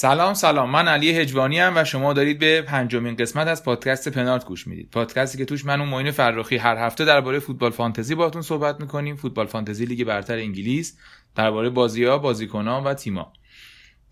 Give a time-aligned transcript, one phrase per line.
[0.00, 0.70] سلام سلام.
[0.70, 4.90] من علی هجوانی هم و شما دارید به پنجمین قسمت از پادکست پنارت گوش می‌دید.
[4.90, 9.16] پادکستی که توش من و معین فرخی هر هفته درباره فوتبال فانتزی باهاتون صحبت می‌کنیم.
[9.16, 10.98] فوتبال فانتزی لیگ برتر انگلیس
[11.36, 13.32] درباره بازی ها بازیکنان و تیما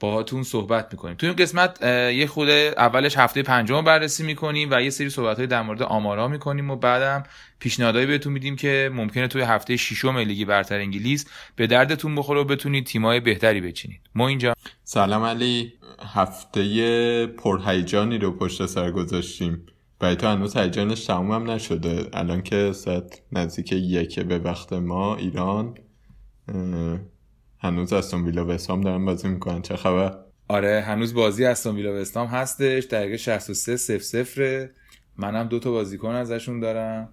[0.00, 1.14] باهاتون صحبت می‌کنیم.
[1.14, 1.82] تو این قسمت
[2.12, 6.28] یه خود اولش هفته پنجم بررسی می‌کنیم و یه سری صحبت های در مورد آمارا
[6.28, 7.22] می‌کنیم و بعدم
[7.58, 12.44] پیشنهادهایی بهتون میدیم که ممکنه توی هفته ششم لیگ برتر انگلیس به دردتون بخوره و
[12.44, 14.00] بتونید تیمای بهتری بچینید.
[14.14, 14.54] ما اینجا.
[14.84, 15.72] سلام علی.
[16.14, 19.66] هفته پرهیجانی رو پشت سر گذاشتیم.
[19.98, 22.08] برای تو هنوز هیجانش تموم هم نشده.
[22.12, 25.74] الان که ساعت نزدیک یکه به وقت ما ایران.
[27.60, 29.62] هنوز استون ویلا وستام دارن بازی می‌کنن.
[29.62, 30.18] چه خبر؟
[30.48, 32.84] آره هنوز بازی استون ویلا وستام هستش.
[32.84, 34.68] دقیقه 63 0 0
[35.16, 37.08] منم دو تا بازیکن ازشون دارم.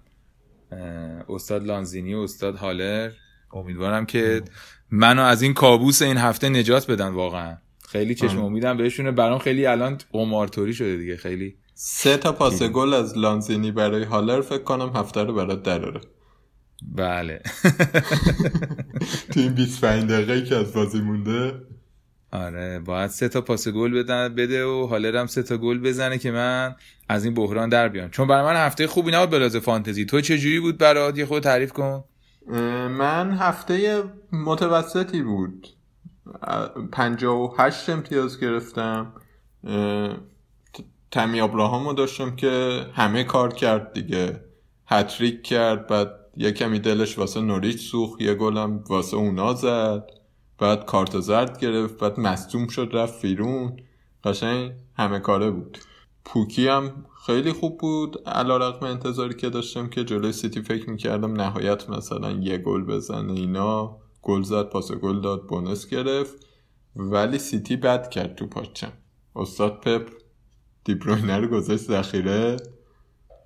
[1.28, 3.10] استاد لانزینی و استاد هالر.
[3.52, 4.42] امیدوارم که
[4.90, 7.56] منو از این کابوس این هفته نجات بدن واقعا.
[7.88, 9.10] خیلی چشم امیدم بهشونه.
[9.10, 11.16] برام خیلی الان قمارتوری شده دیگه.
[11.16, 16.00] خیلی سه تا پاس گل از لانزینی برای هالر فکر کنم هفته رو برات دراره.
[16.92, 17.42] بله.
[19.32, 21.54] تو این 25 دقیقه که از بازی مونده.
[22.32, 26.18] آره باید سه تا پاس گل بدن بده و حالا هم سه تا گل بزنه
[26.18, 26.76] که من
[27.08, 28.10] از این بحران در بیام.
[28.10, 30.04] چون برای من هفته خوبی نبود بلاز فانتزی.
[30.04, 32.04] تو چه جوری بود برات؟ یه خود تعریف کن.
[32.98, 35.68] من هفته متوسطی بود.
[36.92, 39.12] 58 امتیاز گرفتم.
[41.10, 44.40] تمی ابراهامو داشتم که همه کار کرد دیگه.
[44.86, 50.10] هتریک کرد بعد یه کمی دلش واسه نوریچ سوخت یه گلم واسه اونا زد.
[50.58, 53.76] بعد کارت زرد گرفت بعد مصدوم شد رفت بیرون.
[54.24, 55.78] قشنگ همه کاره بود.
[56.24, 58.28] پوکی هم خیلی خوب بود.
[58.28, 63.32] علی رغم انتظاری که داشتم که جلوی سیتی فکر می‌کردم نهایت مثلا یه گل بزنه
[63.32, 63.96] اینا.
[64.22, 66.46] گل زد پاس گل داد bonus گرفت.
[66.96, 68.92] ولی سیتی بد کرد تو پاچم.
[69.36, 70.08] استاد پپ
[70.84, 72.56] دیبروینه رو گذاشت ذخیره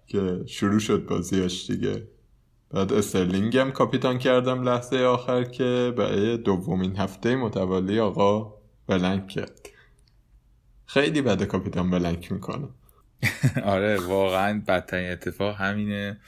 [0.07, 2.09] که شروع شد بازیش دیگه.
[2.71, 8.55] بعد استرلینگ هم کاپیتان کردم لحظه آخر که برای دومین هفته متوالی آقا
[8.87, 9.69] بلنک کرد.
[10.87, 12.69] خیلی بده کاپیتان بلنک می‌کنه.
[13.65, 16.21] آره واقعا بدترین اتفاق همینه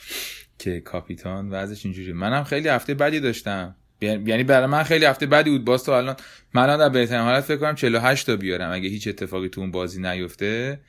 [0.59, 3.77] که کاپیتان وضعش اینجوری منم خیلی هفته بدی داشتم.
[4.01, 5.65] یعنی برای من خیلی هفته بدی بود.
[5.65, 6.17] باز تو الان
[6.55, 8.73] من در بهترین حالت فکر کنم 48 تا بیارم.
[8.73, 10.81] اگه هیچ اتفاقی تو اون بازی نیفته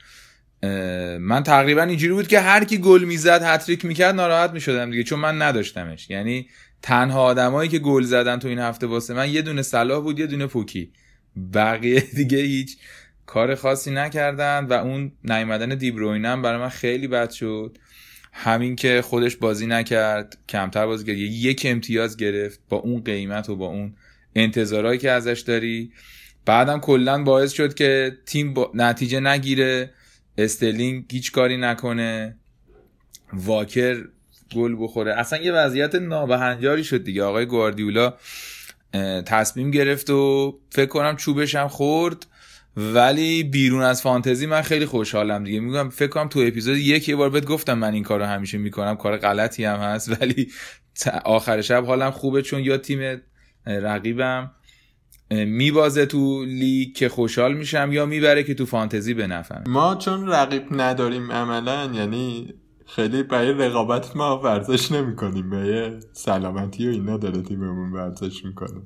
[1.19, 5.19] من تقریبا اینجوری بود که هر کی گل می‌زد هتریک می‌کرد ناراحت می‌شدم دیگه چون
[5.19, 6.09] من نداشتمش.
[6.09, 6.47] یعنی
[6.81, 10.27] تنها آدمایی که گل زدن تو این هفته واسه من یه دونه صلاح بود یه
[10.27, 10.91] دونه پوکی.
[11.53, 12.77] بقیه دیگه هیچ
[13.25, 17.78] کار خاصی نکردن و اون نیومدن دیبروینم برای من خیلی بد شد.
[18.33, 23.55] همین که خودش بازی نکرد کمتر بازی کرد یک امتیاز گرفت با اون قیمت و
[23.55, 23.93] با اون
[24.35, 25.91] انتظارهایی که ازش داری.
[26.45, 29.91] بعدم کلا باعث شد که تیم نتیجه نگیره.
[30.37, 32.37] استلینگ هیچ کاری نکنه.
[33.33, 34.03] واکر
[34.55, 35.13] گل بخوره.
[35.13, 37.23] اصلا یه وضعیت نابهنجاری شد دیگه.
[37.23, 38.13] آقای گواردیولا
[39.25, 42.25] تصمیم گرفت و فکر کنم چوبش هم خورد.
[42.77, 45.59] ولی بیرون از فانتزی من خیلی خوشحالم دیگه.
[45.59, 48.95] میگم فکر کنم تو اپیزود یک یه بار بهت گفتم من این کارو همیشه می‌کنم.
[48.95, 50.51] کار غلطی هم هست ولی
[51.25, 53.21] آخر شب حالم خوبه چون یا تیم
[53.65, 54.51] رقیبم
[55.31, 60.63] میبازه تو لیگ که خوشحال میشم یا می‌بره که تو فانتزی بنفهم ما چون رقیب
[60.71, 62.53] نداریم عملا یعنی
[62.85, 68.81] خیلی برای رقابت ما ورزش نمی کنیم برای سلامتی و اینا داره تیممون ورزش می‌کنه.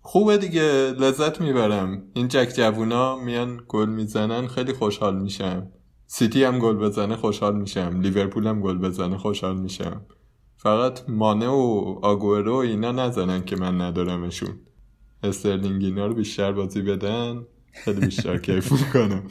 [0.00, 0.62] خوبه دیگه
[0.98, 2.02] لذت می‌برم.
[2.14, 5.68] این جک جوونا میان گل می‌زنن خیلی خوشحال میشم.
[6.06, 8.00] سیتی هم گل بزنه خوشحال میشم.
[8.00, 10.06] لیورپول هم گل بزنه خوشحال میشم.
[10.56, 14.60] فقط مانه و آگورو اینا نزنن که من ندارمشون.
[15.22, 19.22] استرلینگ اینا رو بیشتر بازی بدن خیلی بیشتر کیف می‌کنم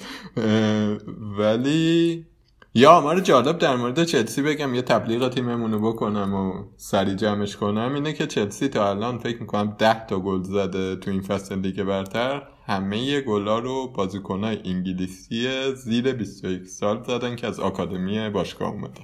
[1.39, 2.25] ولی
[2.73, 7.93] یا آمار جالب در مورد چلسی بگم یه تبلیغ تیممونو بکنم و سری جمعش کنم
[7.93, 11.83] اینه که چلسی تا الان فکر می‌کنم ده تا گل زده تو این فصل لیگ
[11.83, 12.47] برتر.
[12.65, 19.03] همه گلا رو بازیکنهای انگلیسی زیر 21 سال زدن که از آکادمی باشگاه اومدن.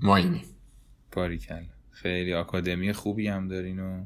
[0.00, 0.42] ما اینی
[1.12, 4.04] باریکل خیلی آکادمی خوبی هم دارین و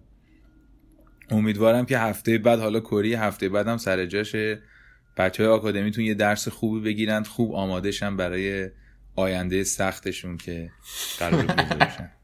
[1.30, 4.62] امیدوارم که هفته بعد حالا کری هفته بعدم سر جاشه.
[5.16, 7.26] بچه های آکادمیتون یه درس خوبی بگیرند.
[7.26, 8.70] خوب آمادهشن برای
[9.16, 10.70] آینده سختشون که
[11.18, 12.10] قرار بزرشن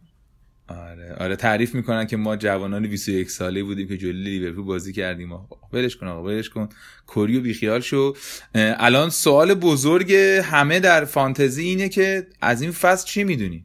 [0.69, 1.15] آره.
[1.21, 5.33] آره تعریف می‌کنن که ما جوانان 21 ساله بودیم که جلوی لیورپول بازی کردیم.
[5.73, 6.69] ولش کن آقا ولش کن.
[7.07, 8.15] کوریو بیخیال شو.
[8.55, 10.13] الان سوال بزرگ
[10.45, 13.65] همه در فانتزی اینه که از این فصل چی می‌دونی؟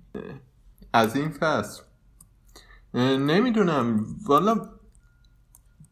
[0.93, 1.81] از این فصل.
[3.19, 4.05] نمی‌دونم.
[4.25, 4.69] والا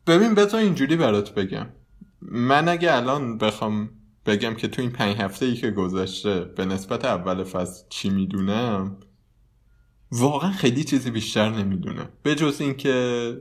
[0.09, 1.67] ببین بذار اینجوری برات بگم.
[2.21, 3.89] من اگه الان بخوام
[4.25, 8.97] بگم که تو این پنج هفته ای که گذشته به نسبت اول فصل چی می‌دونم
[10.11, 12.09] واقعا خیلی چیزی بیشتر نمی‌دونم.
[12.23, 13.37] به جز اینکه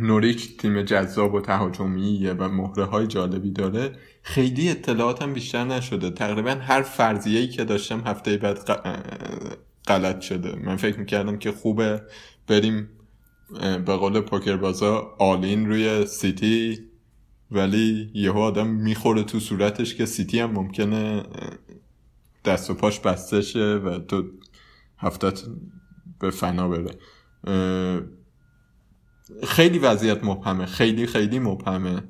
[0.00, 3.92] نوریچ تیم جذاب و تهاجمیه و مهره های جالبی داره.
[4.22, 6.10] خیلی اطلاعاتم بیشتر نشده.
[6.10, 8.58] تقریبا هر فرضیه‌ای که داشتم هفته بعد
[9.86, 10.56] غلط شده.
[10.56, 12.02] من فکر می‌کردم که خوبه
[12.46, 12.88] بریم
[13.58, 16.78] به قول پوکر بازا all-in روی سیتی
[17.50, 21.22] ولی یهو آدم می‌خوره تو صورتش که سیتی هم ممکنه
[22.44, 24.24] دست و پاش بسته شه و تو
[24.98, 25.42] هفتت
[26.20, 26.98] به فنا بره.
[29.46, 32.02] خیلی وضعیت مبهمه خیلی خیلی مبهمه.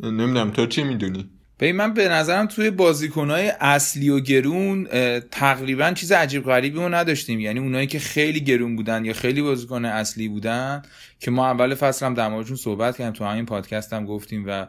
[0.00, 1.30] نمی‌دونم تو چی می‌دونی؟
[1.62, 4.88] به من به نظرم توی بازیکنهای اصلی و گرون
[5.30, 7.40] تقریبا چیز عجیب غریبی رو نداشتیم.
[7.40, 10.82] یعنی اونایی که خیلی گرون بودن یا خیلی بازیکن اصلی بودن
[11.20, 14.66] که ما اول فصل هم در موردشون صحبت کردیم تو همین پادکست هم گفتیم و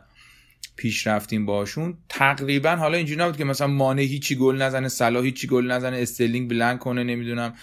[0.76, 5.48] پیش رفتیم باشون تقریبا حالا اینجوری نبود که مثلا مانع هیچی گل نزنه صلاح هیچی
[5.48, 7.54] گل نزنه استرلینگ بلنک کنه نمی‌دونم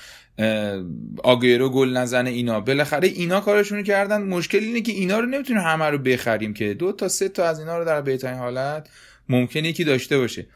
[1.25, 2.61] آگیرو گل نزنه اینا.
[2.61, 4.23] بالاخره اینا کارشون کردن.
[4.23, 7.61] مشکل اینه که اینا رو نمی‌تونیم همه رو بخریم که دو تا سه تا از
[7.61, 8.89] اینا رو در بهترین حالت
[9.31, 10.47] ممکنه یکی داشته باشه.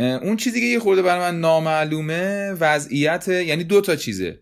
[0.00, 4.38] اون چیزی که یه خورده برای من نامعلومه وضعیت یعنی دو تا چیزه.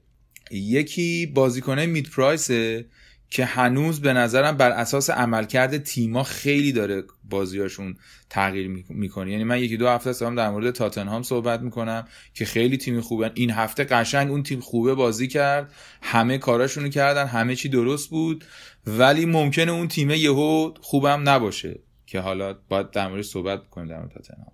[0.50, 2.86] یکی بازیکنه مید پرایسه
[3.30, 7.96] که هنوز به نظرم بر اساس عملکرد تیما خیلی داره بازیاشون
[8.30, 9.30] تغییر می‌کنه.
[9.30, 13.30] یعنی من یکی دو هفته سلام در مورد تاتنهام صحبت می‌کنم که خیلی تیم خوبن
[13.34, 15.72] این هفته قشنگ اون تیم خوبه بازی کرد.
[16.02, 17.26] همه کاراشونو کردن.
[17.26, 18.44] همه چی درست بود.
[18.86, 21.78] ولی ممکنه اون تیم یهو خوبم نباشه.
[22.10, 24.52] که حالا باید در مورد صحبت کنیم در مورد تاتنهام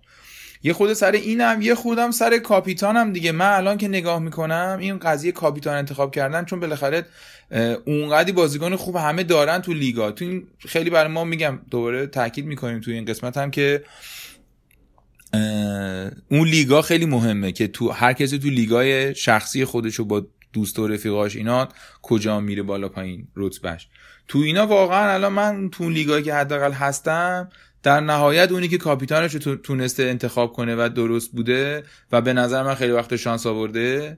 [0.63, 3.31] یه خود سر اینم یه خودم سر کاپیتانم دیگه.
[3.31, 7.05] من الان که نگاه می‌کنم این قضیه کاپیتان انتخاب کردن چون بالاخره
[7.85, 10.11] اونقدی بازیکن خوب همه دارن تو لیگا.
[10.11, 13.83] تو این خیلی برای ما میگم دوباره تاکید می‌کنیم تو این قسمت هم که
[16.31, 20.87] اون لیگا خیلی مهمه که تو هر کسی تو لیگای شخصی خودشو با دوست و
[20.87, 21.69] رفیقاش اینا
[22.01, 23.87] کجا میره بالا پایین رتبهش.
[24.27, 27.49] تو اینا واقعا الان من تو لیگایی که حداقل هستم
[27.83, 32.63] در نهایت اونی که کاپیتانش رو تونسته انتخاب کنه و درست بوده و به نظر
[32.63, 34.17] من خیلی وقت شانس آورده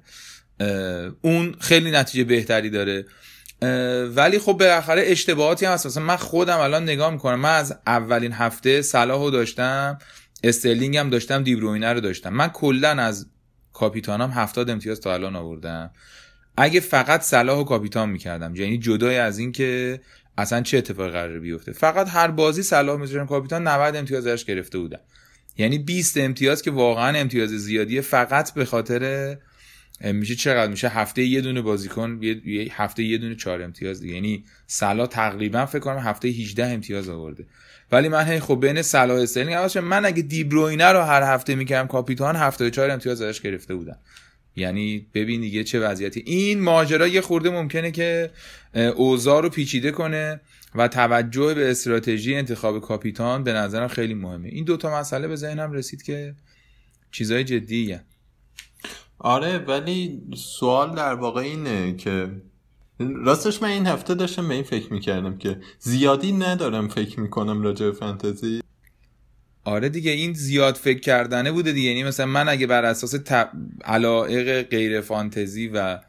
[1.21, 3.05] اون خیلی نتیجه بهتری داره.
[4.15, 5.97] ولی خب بالاخره اشتباهاتی هم هست.
[5.97, 7.39] من خودم الان نگاه می‌کنم.
[7.39, 9.97] من از اولین هفته صلاح داشتم
[10.43, 12.29] استرلینگ هم داشتم دیبروینه رو داشتم.
[12.29, 13.27] من کلا از
[13.73, 15.91] کاپیتانم هفتاد امتیاز تا الان آوردم.
[16.61, 19.99] اگه فقط صلاح و کاپیتان می‌کردم یعنی جدای از این که
[20.37, 21.71] اصلا چه اتفاقی قرار بیفته.
[21.71, 24.99] فقط هر بازی صلاح می‌ذارم کاپیتان 90 امتیاز ازش گرفته بودم
[25.57, 29.35] یعنی 20 امتیاز که واقعا امتیاز زیادیه فقط به خاطر
[30.01, 34.13] میشه چقدر؟ میشه هفته یه دونه بازیکن یه هفته یه دونه چهار امتیاز دیگه.
[34.13, 37.45] یعنی سلا تقریبا فکر کنم هفته 18 امتیاز آورده.
[37.91, 42.35] ولی من هی خب بین سلا استرلینگ من اگه دیبروینه رو هر هفته می‌کردم کاپیتان
[42.35, 43.97] هفته چهار امتیاز ازش گرفته بودم
[44.59, 46.23] یعنی ببین دیگه چه وضعیتی.
[46.25, 48.31] این ماجرا یه خورده ممکنه که
[48.95, 50.41] اوضاع رو پیچیده کنه
[50.75, 54.49] و توجه به استراتژی انتخاب کاپیتان به نظرم خیلی مهمه.
[54.49, 56.35] این دوتا مسئله به ذهنم رسید که
[57.11, 58.01] چیزای جدیه.
[59.19, 62.29] آره ولی سوال در واقع اینه که
[62.99, 67.85] راستش من این هفته داشتم به این فکر می‌کردم که زیادی ندارم فکر می‌کنم راجع
[67.85, 68.61] به فانتزی.
[69.69, 71.89] آره دیگه این زیاد فکر کردنه بوده دیگه.
[71.89, 73.49] یعنی مثلا من اگه بر اساس تب...
[73.85, 75.99] علایق غیر فانتزی و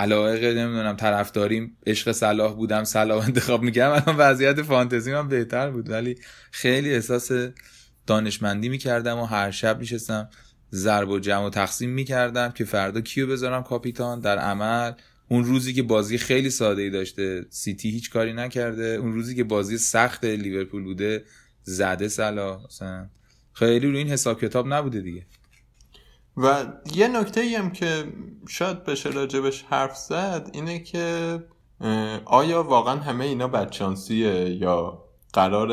[0.00, 5.90] علایق نمی‌دونم طرفداریم عشق صلاح بودم صلاح انتخاب می‌کردم الان وضعیت فانتزی من بهتر بود.
[5.90, 6.14] ولی
[6.50, 7.30] خیلی احساس
[8.06, 10.28] دانشمندی می‌کردم و هر شب میشستم
[10.72, 14.92] ضرب و جمع و تقسیم می‌کردم که فردا کیو بذارم کاپیتان در عمل.
[15.28, 18.84] اون روزی که بازی خیلی ساده ای داشته سیتی هیچ کاری نکرده.
[18.84, 21.24] اون روزی که بازی سخت لیورپول بوده
[21.62, 23.08] زده سلا مثلا.
[23.52, 25.26] خیلی روی این حساب کتاب نبوده دیگه.
[26.36, 28.04] و یه نکته هم که
[28.48, 31.38] شاید بشه راجبش حرف زد اینه که
[32.24, 35.72] آیا واقعا همه اینا بدشانسیه یا قرار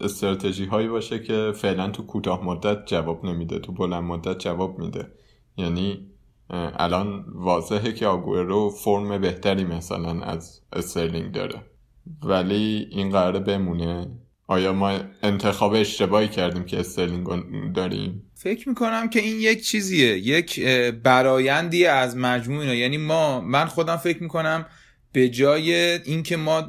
[0.00, 5.12] استراتژی هایی باشه که فعلا تو کوتاه مدت جواب نمیده تو بلند مدت جواب میده؟
[5.56, 6.10] یعنی
[6.50, 11.62] الان واضحه که رو فرم بهتری مثلا از استرلینگ داره
[12.22, 14.10] ولی این قراره بمونه؟
[14.46, 17.26] آیا ما انتخاب اشتباهی کردیم که استرلینگ
[17.74, 20.18] داریم؟ فکر می‌کنم که این یک چیزیه.
[20.18, 20.60] یک
[21.02, 24.66] برایندی از مجموع یعنی ما من خودم فکر می‌کنم
[25.12, 26.62] به جای اینکه ما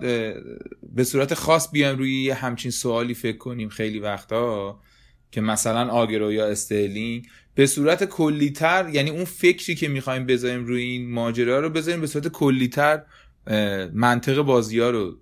[0.94, 4.80] به صورت خاص بیایم روی همچین سوالی فکر کنیم خیلی وقتا
[5.32, 10.84] که مثلا آگوئرو یا استرلینگ به صورت کلیتر یعنی اون فکری که می‌خوایم بذاریم روی
[10.84, 13.02] این ماجرا رو بذاریم به صورت کلیتر
[13.94, 15.18] منطق بازی ها رو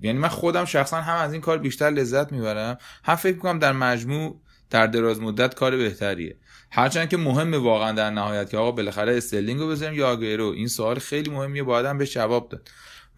[0.00, 2.78] یعنی من خودم شخصا هم از این کار بیشتر لذت می‌برم.
[3.04, 6.36] هم فکر می‌کنم در مجموع در دراز مدت کار بهتریه.
[6.70, 10.68] هرچند که مهمه واقعا در نهایت که آقا بالاخره استرلینگ رو بذاریم یا آگوئرو این
[10.68, 12.68] سوال خیلی مهمیه باید هم به جواب داد.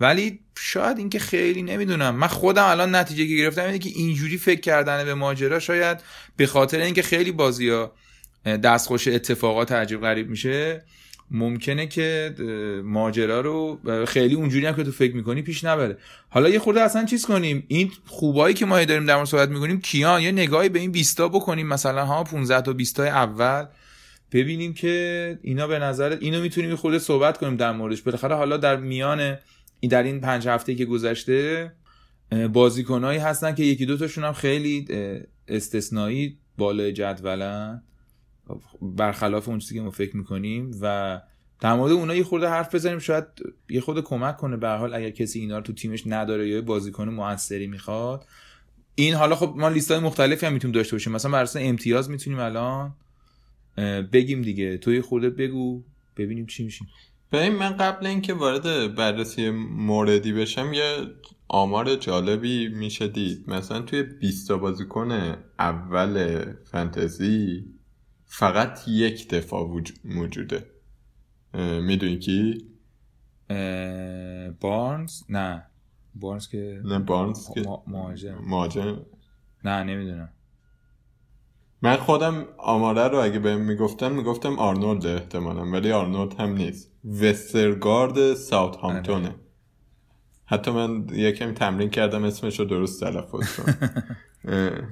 [0.01, 2.17] ولی شاید اینکه خیلی نمی‌دونم.
[2.17, 5.99] من خودم الان نتیجه که گرفتم اینه که اینجوری فکر کردن به ماجرا شاید
[6.37, 7.93] به خاطر اینکه خیلی بازی ها
[8.45, 10.85] دستخوش اتفاقات عجیب غریب میشه
[11.31, 12.35] ممکنه که
[12.85, 15.99] ماجرا رو خیلی اونجوری هم که تو فکر می‌کنی پیش نبره.
[16.29, 17.65] حالا یه خورده اصلا چیز کنیم.
[17.69, 21.21] این خوبایی که ما داریم در مورد صحبت می‌کنیم کیان؟ یه نگاهی به این 20
[21.21, 23.65] بکنیم مثلا ها 15 تا 20 اول.
[24.33, 28.03] ببینیم که اینا به نظر اینو می‌تونیم خود صحبت کنیم در موردش.
[28.03, 29.37] بالاخره حالا در میان
[29.91, 31.73] در این پنج هفته که گذشته
[32.53, 34.89] بازیکنایی هستن که یکی دو تاشون هم خیلی
[35.49, 37.83] استثنایی بالای جدولن.
[38.83, 41.21] برخلاف اون چیزی که ما فکر می‌کنیم و
[41.61, 43.25] در مورد اونها یه خورده حرف بزنیم شاید
[43.69, 44.57] یه خورده کمک کنه.
[44.57, 48.27] به حال اگر کسی اینا رو تو تیمش نداره یا بازیکن موثری می‌خواد.
[48.95, 51.13] این حالا خب ما لیست های مختلفی هم می‌تونیم داشته باشیم.
[51.13, 52.95] مثلا برای امتیاز می‌تونیم الان
[54.13, 54.77] بگیم دیگه.
[54.77, 55.83] تو یه خورده بگو
[56.17, 56.89] ببینیم چی میشیم.
[57.33, 60.97] ببین من قبل اینکه وارد بررسی موردی بشم یه
[61.49, 63.51] آمار جالبی میشه دید.
[63.51, 67.65] مثلا توی 20 بازیکن اول فانتزی
[68.37, 70.67] فقط یک دفاع موجوده.
[71.83, 72.67] می‌دونی کی؟
[74.61, 75.67] بارنز؟ نه.
[76.15, 79.07] بارنز که نه بارنز که مهاجم.
[79.65, 80.29] نه نمی‌دونم.
[81.83, 86.93] من خودم آماره رو اگه بهم می‌گفتن می‌گفتم آرنولد احتمالا ولی آرنولد هم نیست.
[87.05, 89.35] وسترگارد ساوت هامتونه
[90.47, 93.99] حتی من یکم تمرین کردم اسمش رو درست تلفظ کنم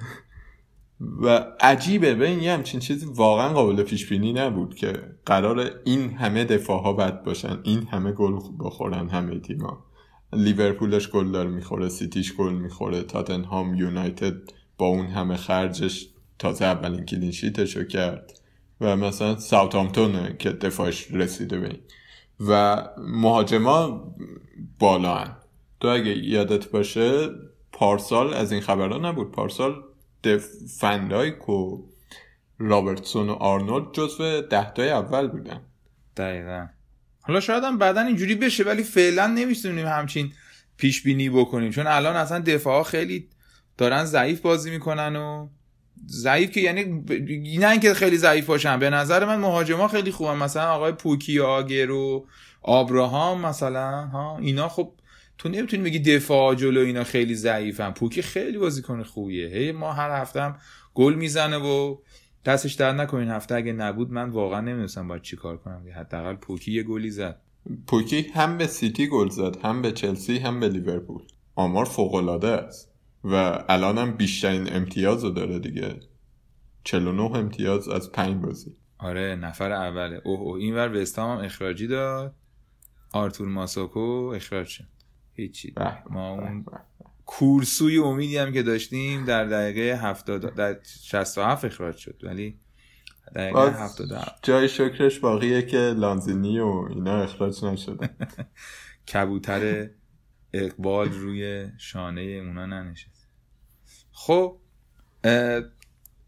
[1.21, 4.93] و عجیبه به این یه همچین چیزی واقعا قابل پیش بینی نبود که
[5.25, 9.85] قرار این همه دفاع ها بد باشن این همه گل بخورن همه تیما
[10.33, 14.33] لیورپولش گل داره می‌خوره سیتیش گل می‌خوره تاتنهام یونایتد
[14.77, 18.39] با اون همه خرجش تازه اولین کلینشیتشو کرد
[18.81, 21.79] و مثلا ساوتامتونه که دفاعش رسیده به این
[22.49, 24.03] و مهاجما
[24.79, 25.37] بالا هن.
[25.79, 27.29] تو اگه یادت باشه
[27.71, 29.83] پارسال از این خبرها نبود پارسال
[30.79, 31.83] فندایک و
[32.57, 35.61] رابرتسون و آرنولد جزو دهتای اول بودن.
[36.17, 36.67] دقیقا.
[37.21, 40.31] حالا شاید هم بعدا اینجوری بشه ولی فعلا نمی‌تونیم همچین
[40.77, 41.71] پیش بینی بکنیم.
[41.71, 43.29] چون الان اصلا دفاع خیلی
[43.77, 45.47] دارن ضعیف بازی می‌کنن و
[46.07, 46.83] ضعیف که یعنی
[47.59, 50.35] نه اینکه خیلی ضعیف باشن به نظر من مهاجما خیلی خوبن.
[50.35, 52.27] مثلا آقای پوکی آگر و
[52.61, 54.93] آبراهام مثلا ها اینا خب
[55.43, 57.91] تو نمی‌تونی بگی دفاع جلو اینا خیلی ضعیفن.
[57.91, 59.47] پوکی خیلی بازیکن خوبیه.
[59.47, 60.57] هی ما هر هفتم
[60.93, 61.97] گل می‌زنه و
[62.45, 65.85] دستش در نکنین هفته اگه نبود من واقعا نمی‌دونستم باید چی کار کنم.
[65.95, 67.41] حداقل پوکی یه گلی زد.
[67.87, 71.21] پوکی هم به سیتی گل زد هم به چلسی هم به لیورپول.
[71.55, 72.91] آمار فوق العاده است
[73.23, 75.99] و الانم بیشترین امتیاز رو داره دیگه.
[76.83, 78.77] 49 امتیاز از پنج بازی.
[78.97, 80.21] آره نفر اوله.
[80.23, 80.59] اوه اوه.
[80.59, 82.35] این ور وستام هم اخراجی داد.
[83.13, 84.83] آرتور ماساکو اخراج شد.
[85.35, 85.73] هیچی.
[86.09, 86.65] ما اون
[87.25, 92.19] کورسوی امیدی هم که داشتیم در دقیقه 70 در 67 اخراج شد.
[92.23, 92.59] ولی
[93.35, 98.09] دقیقه 77 جای شکرش باقیه که لانزینی و اینا اخراج نشده.
[99.13, 99.89] کبوتر
[100.53, 103.27] اقبال روی شانه اونا ننشست.
[104.11, 104.57] خب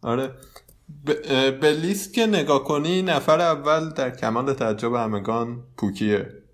[0.01, 0.31] آره.
[1.61, 6.44] به لیست که نگاه کنی نفر اول در کمال تعجب همگان پوکیه.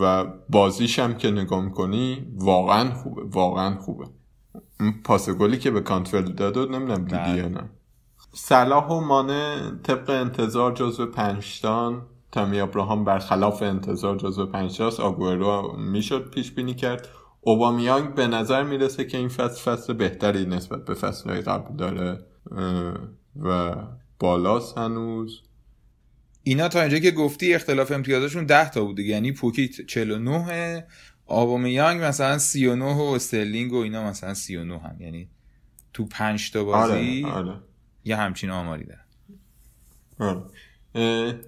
[0.00, 4.04] و بازیش هم که نگاه می‌کنی واقعا خوبه واقعا خوبه.
[5.04, 7.70] پاس گلی که به کانتفل داد و نمی‌دونم دیدی یا نه.
[8.32, 15.00] صلاح و مانه طبق انتظار جزو پنجتان تامی ابراهام برخلاف انتظار جزو پنجتاست.
[15.00, 17.08] آگورو می‌شد پیش بینی کرد.
[17.40, 22.20] اوبامیانگ به نظر می‌رسه که این فصل فصل بهتری نسبت به فصل قبل داره
[23.42, 23.74] و
[24.18, 25.42] بالاست هنوز.
[26.48, 30.86] اینا تا اینجا که گفتی اختلاف امتیازشون 10 تا بوده یعنی پوکی 49
[31.68, 34.96] یانگ مثلا 39 و استرلینگ و اینا مثلا 39 هم.
[35.00, 35.28] یعنی
[35.92, 37.60] تو 5 تا بازی آره، آره.
[38.04, 39.04] یه همچین آماری دارن.
[40.18, 40.42] آره.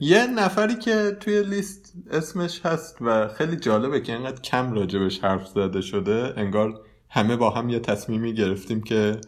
[0.01, 5.47] یه نفری که توی لیست اسمش هست و خیلی جالبه که اینقدر کم راجبش حرف
[5.49, 9.21] زده شده انگار همه با هم یه تصمیمی گرفتیم که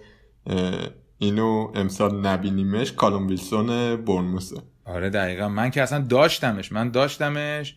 [1.18, 2.92] اینو امسال نبینیمش.
[2.92, 5.48] کالوم ویلسون بورنموثه آره دقیقا.
[5.48, 7.76] من که اصلا داشتمش من داشتمش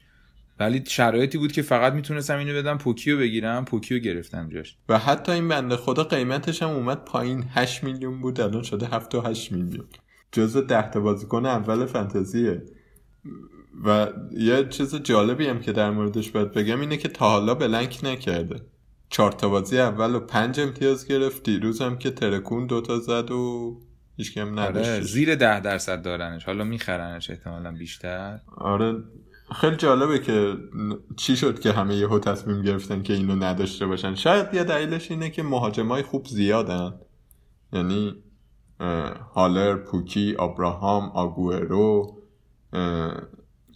[0.60, 4.78] ولی شرایطی بود که فقط می‌تونستم اینو بدم پوکیو بگیرم پوکیو گرفتم جاش.
[4.90, 7.46] و حتی این بنده خدا قیمتش هم اومد پایین.
[7.54, 9.86] 8 میلیون بود الان شده 7 و 8 میلیون.
[10.32, 12.62] جزو ده تا بازیکن اول فانتزیه.
[13.86, 18.00] و یه چیز جالبی هم که در موردش باید بگم اینه که تا حالا بلنک
[18.04, 18.62] نکرده.
[19.10, 23.78] چهار تا بازی اول و پنج امتیاز گرفت دیروز هم که ترکون دوتا زد و
[24.18, 26.46] هیچ هم آره زیر ده درصد دارنش.
[26.46, 28.40] حالا میخرنش احتمالا بیشتر.
[28.58, 28.96] آره
[29.56, 30.56] خیلی جالبه که
[31.18, 34.16] چی شد که همه یهو تصمیم گرفتن که اینو نداشته باشن.
[34.16, 36.94] شاید یه دلیلش اینه که مهاجمای خوب زیادن.
[37.74, 38.16] یعنی
[39.36, 42.18] هالر پوکی آبراهام آگوئرو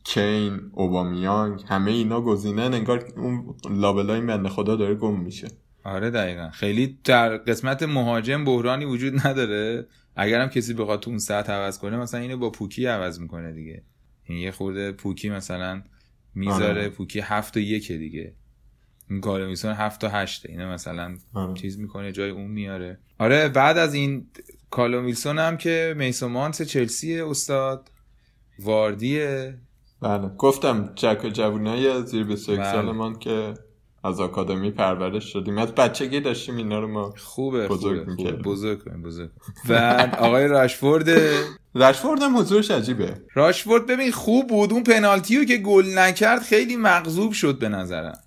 [0.04, 2.74] کین اوبامیانگ همه اینا گزینن.
[2.74, 5.48] انگار اون لابلای من خدا داره گم میشه.
[5.84, 6.50] آره دقیقا.
[6.50, 9.88] خیلی در قسمت مهاجم بحرانی وجود نداره.
[10.22, 13.84] اگرم کسی بخواد تو اون سطح عوض کنه مثلا اینو با پوکی عوض می‌کنه دیگه.
[14.24, 15.84] این یه خورده پوکی مثلا
[16.36, 16.90] می‌ذاره آره.
[16.90, 18.34] پوکی هفت و یک دیگه.
[19.10, 20.50] این کالومیسون هفت و هشته.
[20.50, 21.54] اینه مثلا آره.
[21.54, 23.00] چیز می‌کنه جای اون میاره.
[23.20, 24.28] آره بعد از این
[24.70, 27.92] کالومیلسون هم که میسومانس چلسی استاد.
[28.60, 29.58] واردیه.
[30.02, 30.28] بله.
[30.28, 32.72] گفتم جک جوونای زیر 21 بله.
[32.72, 33.54] سالمان که
[34.04, 35.58] از آکادمی پرورش شدیم.
[35.58, 38.32] از بچگی داشتیم اینا رو ما خوبه بزرگ خوبه, خوبه.
[38.32, 39.30] بزرگ کنیم بزرگ
[39.70, 41.10] و آقای راشفورد
[41.74, 43.22] راشفورد هم حضورش عجیبه.
[43.34, 44.74] راشفورد ببین خوب بود.
[44.74, 48.20] اون پنالتیو که گل نکرد خیلی مغضوب شد به نظرم.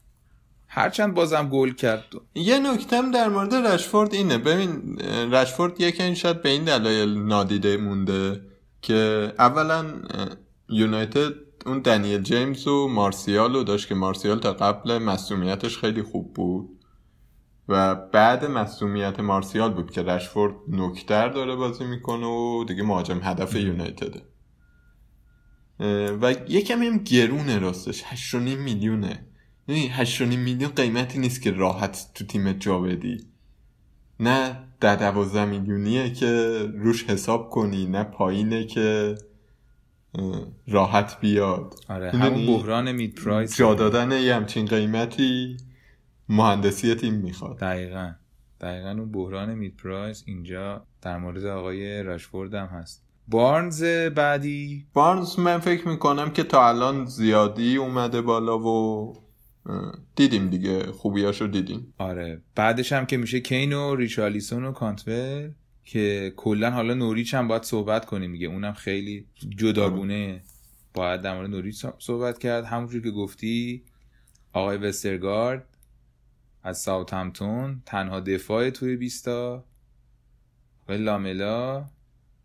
[0.68, 2.04] هرچند بازم گل کرد.
[2.34, 4.38] یه نکتم در مورد رشفورد اینه.
[4.38, 4.98] ببین
[5.32, 8.40] رشفورد یکی شاید به این دلایل نادیده مونده
[8.82, 9.84] که اولا
[10.68, 11.32] یونایتد
[11.66, 16.68] اون دنیل جیمز و مارسیال رو داشت که مارسیال تا قبل مسئولیتش خیلی خوب بود.
[17.68, 23.54] و بعد مسئولیت مارسیال بود که رشفورد نکتر داره بازی می‌کنه و دیگه مهاجم هدف
[23.54, 24.22] یونایتده.
[26.22, 29.26] و یکم هم گرونه راستش 8.5 میلیونه.
[29.68, 33.26] یعنی 8.5 میلیون قیمتی نیست که راحت تو تیم جا بدی.
[34.20, 39.14] نه ده دوازده میلیونیه که روش حساب کنی نه پایینه که
[40.68, 41.74] راحت بیاد.
[41.88, 43.56] آره همون بحران مید پرایس.
[43.56, 45.56] جا دادن یه همچین قیمتی
[46.28, 47.58] مهندسی تیم می‌خواد.
[47.58, 48.12] دقیقا.
[48.60, 53.02] دقیقا اون بحران مید پرایس اینجا در مورد آقای راشفورد هم هست.
[53.28, 59.12] بارنز بعدی؟ بارنز من فکر می‌کنم که تا الان زیادی اومده بالا و
[60.16, 61.94] دیدیم دیگه خوبیاشو دیدیم.
[61.98, 62.42] آره.
[62.54, 65.50] بعدش هم که میشه کین و ریچالیسون و کانتول
[65.84, 70.42] که کلا حالا نوریچ هم باید صحبت کنیم میگه اونم خیلی جداگونه
[70.94, 72.64] باید در مورد نوریچ صحبت کرد.
[72.64, 73.84] همونجور که گفتی
[74.52, 75.68] آقای وسترگارد
[76.62, 79.64] از ساوت همتون تنها دفاع توی بیستا
[80.88, 81.84] و لاملا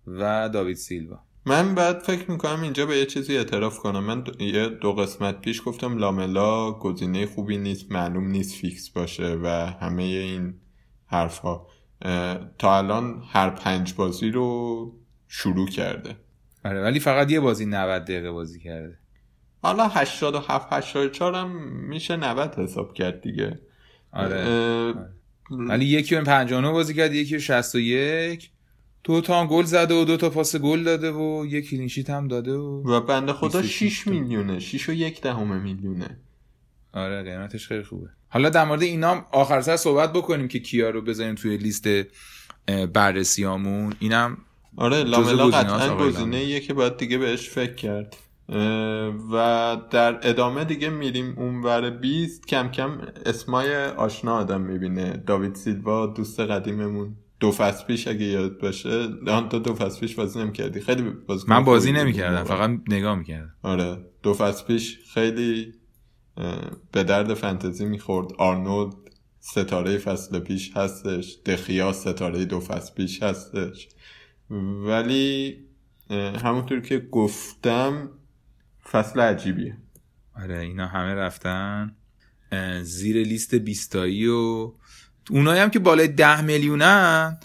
[0.07, 1.19] و داوید سیلوا.
[1.45, 4.03] من بعد فکر می‌کنم اینجا به یه چیزی اعتراف کنم.
[4.03, 9.47] من یه دو قسمت پیش گفتم لاملا گزینه خوبی نیست معلوم نیست فیکس باشه و
[9.81, 10.53] همه این
[11.05, 11.67] حرفها.
[12.57, 16.15] تا الان هر پنج بازی رو شروع کرده.
[16.65, 18.97] آره ولی فقط یه بازی 90 دقیقه بازی کرده.
[19.61, 21.51] حالا 87 84 هم
[21.87, 23.59] میشه 90 حساب کرد دیگه.
[24.11, 24.93] آره, آره.
[25.51, 28.51] ولی یکی به 59 بازی کرد یکی به 61
[29.03, 32.53] دو تا گل زده و دو تا پاس گل داده و یک کلینشیت هم داده
[32.53, 36.17] و و بنده خدا 6 میلیونه 6 و یک دهم میلیونه.
[36.93, 38.09] آره قیمتش خیلی خوبه.
[38.29, 41.87] حالا در مورد اینا آخر سر صحبت بکنیم که کیا رو بذاریم توی لیست
[42.93, 43.93] بررسیامون.
[43.99, 44.37] اینم
[44.77, 48.15] آره لاملا قطعا گزینه که باید دیگه بهش فکر کرد.
[49.31, 55.23] و در ادامه دیگه میریم اونور 20 کم کم اسمای آشنا آدم می‌بینه.
[55.27, 57.15] داوید سیلوا دوست قدیممون.
[57.39, 59.07] دو فصل پیش اگه یاد باشه.
[59.49, 60.79] تو دو فصل پیش بازی نمی‌کردی.
[60.79, 63.53] خیلی بازی من بازی نمی‌کردم فقط نگاه می‌کردم.
[63.63, 65.73] آره دو فصل پیش خیلی
[66.91, 68.33] به درد فنتزی می‌خورد.
[68.37, 68.93] آرنولد
[69.39, 71.37] ستاره فصل پیش هستش.
[71.45, 73.87] دخیا ستاره دو فصل پیش هستش.
[74.85, 75.57] ولی
[76.43, 78.09] همونطور که گفتم
[78.91, 79.77] فصل عجیبیه.
[80.43, 81.95] آره اینا همه رفتن
[82.81, 84.71] زیر لیست بیستایی و
[85.29, 87.39] اونایی هم که بالای ده میلیونن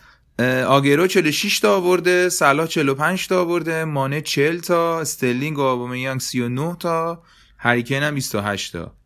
[0.66, 6.76] آگرو 46 تا آورده صلاح 45 تا آورده مانه 40 تا استرلینگ و آبامیانگ 39
[6.80, 7.22] تا.
[7.64, 8.96] هریکن هم 28 تا.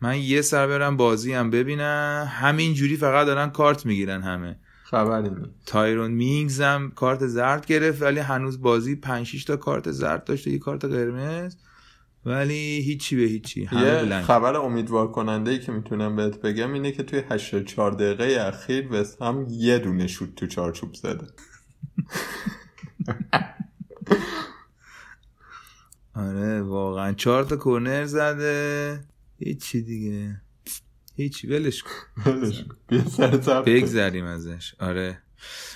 [0.00, 2.28] من یه سر برم بازی هم ببینم.
[2.30, 4.56] همین جوری فقط دارن کارت می‌گیرن همه.
[4.84, 5.30] خبری
[5.66, 10.50] تایرون مینگز هم کارت زرد گرفت ولی هنوز بازی 5 6 تا کارت زرد داشته
[10.50, 11.56] یه کارت قرمز.
[12.24, 17.02] ولی هیچی به هیچی یه خبر امیدوار کننده ای که می‌تونم بهت بگم اینه که
[17.02, 21.26] توی 84 دقیقه اخیر وست هم یه دونه شوت تو چارچوب زده.
[26.14, 27.12] آره واقعا.
[27.12, 29.00] چهار تا کورنر زده.
[29.38, 30.40] هیچی دیگه.
[31.16, 32.32] هیچی ولش کن.
[33.66, 34.74] بگذریم ازش.
[34.80, 35.18] آره.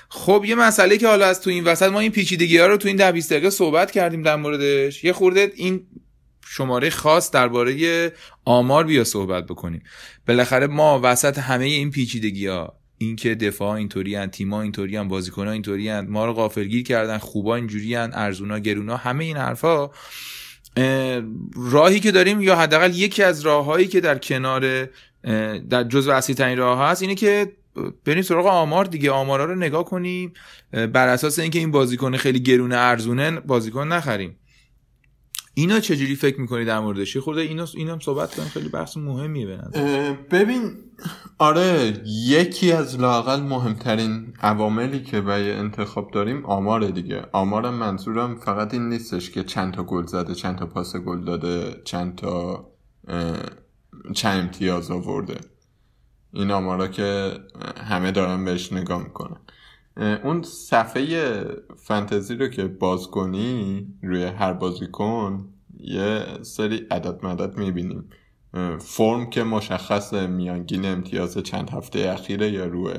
[0.08, 2.88] خب یه مسئله که حالا از تو این وسط ما این پیچیدگی ها رو تو
[2.88, 5.04] این ده دقیقه صحبت کردیم در موردش.
[5.04, 5.86] یه خورده این
[6.46, 8.12] شماره خاص درباره
[8.44, 9.82] آمار بیا صحبت بکنیم.
[10.28, 15.52] بالاخره ما وسط همه این پیچیدگی ها اینکه دفاع اینطوری ان تیما اینطوری ان بازیکن‌ها
[15.52, 19.90] اینطوری ما رو غافلگیر کردن خوبا اینجوری ان ارزونا گرونا همه این حرفا
[21.56, 24.88] راهی که داریم یا حداقل یکی از راههایی که در کنار
[25.70, 27.52] در جزء اصلی ترین راه هست اینه که
[28.04, 29.10] بریم سراغ آمار دیگه.
[29.10, 30.32] آمارا رو نگاه کنیم
[30.72, 34.36] بر اساس اینکه این بازیکن خیلی گرونه ارزونه بازیکن نخریم.
[35.58, 40.18] اینا چجوری فکر می‌کنی در موردش؟ خورده اینا هم صحبت کنیم خیلی بحث مهمیه به
[40.30, 40.76] ببین
[41.38, 47.26] آره یکی از لاقل مهمترین عواملی که برای انتخاب داریم آمار دیگه.
[47.32, 51.82] آمار منظورم فقط این نیستش که چند تا گل زده چند تا پاس گل داده
[51.84, 52.66] چند تا
[54.14, 55.36] چند امتیاز آورده.
[56.32, 57.38] این آمارا که
[57.88, 59.40] همه دارن بهش نگاه می‌کنن.
[59.96, 61.44] اون صفحه
[61.76, 65.48] فنتزی رو که باز کنی روی هر بازیکن
[65.80, 68.08] یه سری عدد مدد می‌بینیم.
[68.80, 72.94] فرم که مشخص میانگین امتیاز چند هفته اخیره یا روی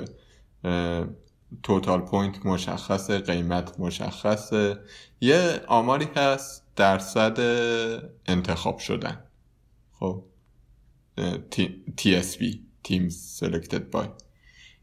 [1.63, 4.79] توتال پوینت مشخصه قیمت مشخصه
[5.21, 7.39] یه آماری هست درصد
[8.25, 9.23] انتخاب شدن.
[9.99, 10.23] خب
[11.97, 12.43] TSB
[12.88, 14.27] Teams Selected By.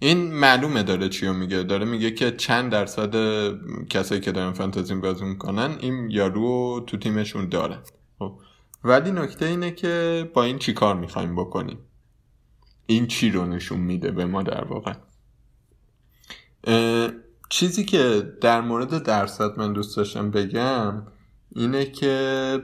[0.05, 1.63] این معلومه داره چی میگه.
[1.63, 3.15] داره میگه که چند درصد
[3.89, 7.79] کسایی که دارن فانتزی بازی می‌کنن این یارو تو تیمشون دارن
[8.19, 8.39] خب.
[8.85, 11.79] ولی نکته اینه که با این چی کار می‌خوایم بکنیم؟
[12.87, 14.95] این چی رو نشون میده به ما در واقع؟
[17.51, 21.03] چیزی که در مورد درصد من دوست داشتم بگم
[21.49, 22.63] اینه که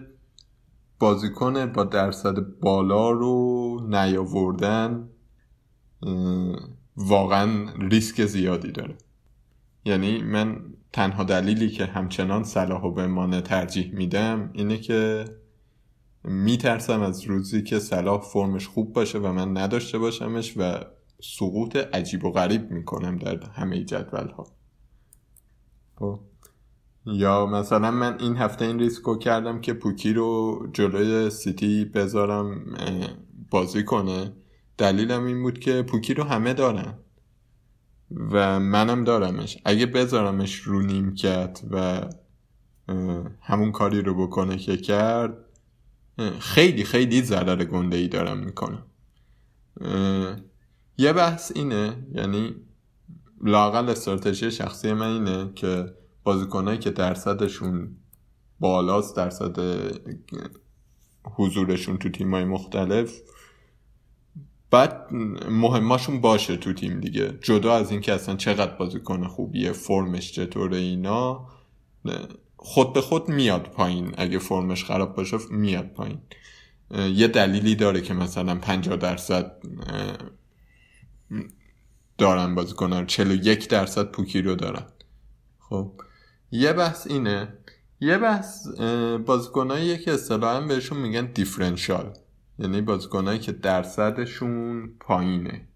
[0.99, 5.09] بازیکن با درصد بالا رو نیاوردن
[7.01, 8.95] واقعا ریسک زیادی داره.
[9.85, 15.25] یعنی من تنها دلیلی که همچنان صلاح و بمانه ترجیح میدم اینه که
[16.25, 20.85] میترسم از روزی که صلاح فرمش خوب باشه و من نداشته باشمش و
[21.23, 24.47] سقوط عجیب و غریب می‌کنم در همه جدول ها
[25.99, 26.21] خب.
[27.07, 32.77] یا مثلا من این هفته این ریسکو کردم که پوکی رو جلوی سیتی بذارم
[33.51, 34.33] بازی کنه.
[34.81, 36.95] دلیلم این بود که پوکی رو همه دارن.
[38.11, 39.59] و منم دارمش.
[39.65, 42.05] اگه بذارمش رو نیمکت و
[43.41, 45.37] همون کاری رو بکنه که کرد
[46.39, 48.87] خیلی خیلی ضرر گنده ای دارم می‌کنم.
[50.99, 52.55] یه بحث اینه یعنی
[53.45, 57.97] لاقل استراتژی شخصی من اینه که بازیکنایی که درصدشون
[58.61, 59.59] بالاست درصد
[61.25, 63.21] حضورشون تو تیمای مختلف
[64.71, 65.13] بعد
[65.51, 67.39] مهماشون باشه تو تیم دیگه.
[67.43, 71.49] جدا از اینکه اصلا چقدر بازیکن خوبیه فرمش چطوره اینا
[72.57, 74.15] خود به خود میاد پایین.
[74.17, 76.19] اگه فرمش خراب باشه میاد پایین.
[77.15, 79.53] یه دلیلی داره که مثلا 50 درصد
[82.19, 84.87] دارن بازیکنان 41 درصد پوکی رو دارن.
[85.59, 85.93] خب.
[86.51, 87.55] یه بحث اینه.
[88.01, 88.69] یه بحث
[89.27, 92.13] بازیکنایی که اصطلاحا بهشون میگن دیفرنشال.
[92.61, 95.67] یعنی بازیکنایی که درصدشون پایینه.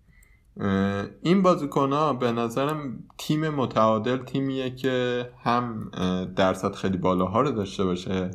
[1.23, 5.91] این بازیکن ها به نظرم تیم متعادل تیمیه که هم
[6.37, 8.31] درصد خیلی بالاها رو داشته باشه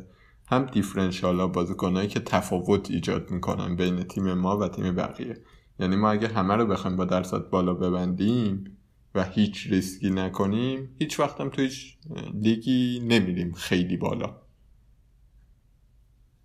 [0.48, 5.36] هم differential ها بازیکنایی که تفاوت ایجاد می‌کنن بین تیم ما و تیم بقیه.
[5.78, 8.76] یعنی ما اگه همه رو بخوایم با درصد بالا ببندیم
[9.14, 11.98] و هیچ ریسکی نکنیم هیچ وقتم تو هیچ
[12.34, 14.36] لیگی نمیریم خیلی بالا.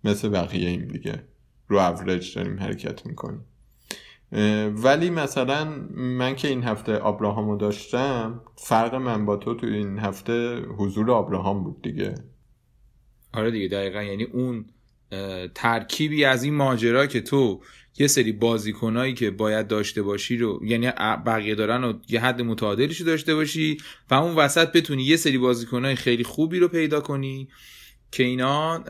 [0.04, 1.24] مثل بقیه این دیگه
[1.68, 3.44] رو اوریج داریم حرکت می‌کنیم.
[4.82, 5.64] ولی مثلا
[5.96, 11.64] من که این هفته آبراهامو داشتم فرق من با تو تو این هفته حضور آبراهام
[11.64, 12.14] بود دیگه.
[13.32, 14.02] آره دیگه دقیقا.
[14.02, 14.64] یعنی اون
[15.54, 17.60] ترکیبی از این ماجرا که تو
[17.98, 20.90] یه سری بازیکنایی که باید داشته باشی رو یعنی
[21.26, 23.76] بقیه دارن و یه حد متعادلش داشته باشی
[24.10, 27.48] و اون وسط بتونی یه سری بازیکنای خیلی خوبی رو پیدا کنی
[28.10, 28.84] که اینا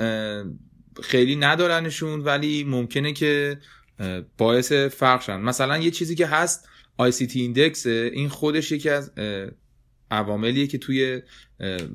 [1.02, 3.58] خیلی ندارنشون ولی ممکنه که
[4.38, 5.40] باعث فرق شن.
[5.40, 6.68] مثلا یه چیزی که هست
[7.02, 9.12] ICT ایندکس این خودش یکی از
[10.10, 11.22] عواملیه که توی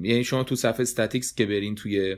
[0.02, 2.18] یعنی شما تو صفحه statistics که برین توی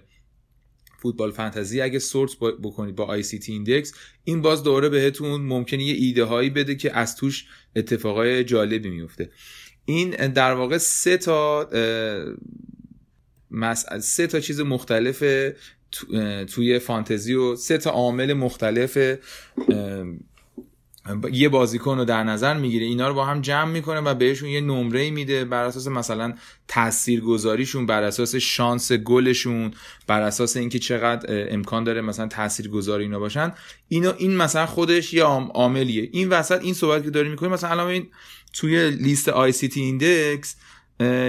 [0.97, 3.93] فوتبال فانتزی اگه sort بکنید با ICT index
[4.23, 9.29] این باز دوباره بهتون ممکنه یه ایده هایی بده که از توش اتفاقای جالبی میفته
[9.85, 11.69] این در واقع سه تا
[13.99, 15.23] سه تا چیز مختلف
[16.45, 18.97] توی فانتزی و سه تا عامل مختلف
[21.31, 22.85] یه بازیکن رو در نظر می‌گیره.
[22.85, 26.33] اینا رو با هم جمع می‌کنه و بهشون یه نمره میده بر اساس مثلا
[26.67, 29.73] تاثیرگذاریشون بر اساس شانس گلشون
[30.07, 33.53] بر اساس اینکه چقدر امکان داره مثلا تاثیرگذاری اینا باشن.
[33.87, 36.09] اینا این مثلا خودش یه عاملیه.
[36.11, 38.07] این وسط این صحبت که داریم می‌کنیم مثلا الان این
[38.53, 40.55] توی لیست ICT index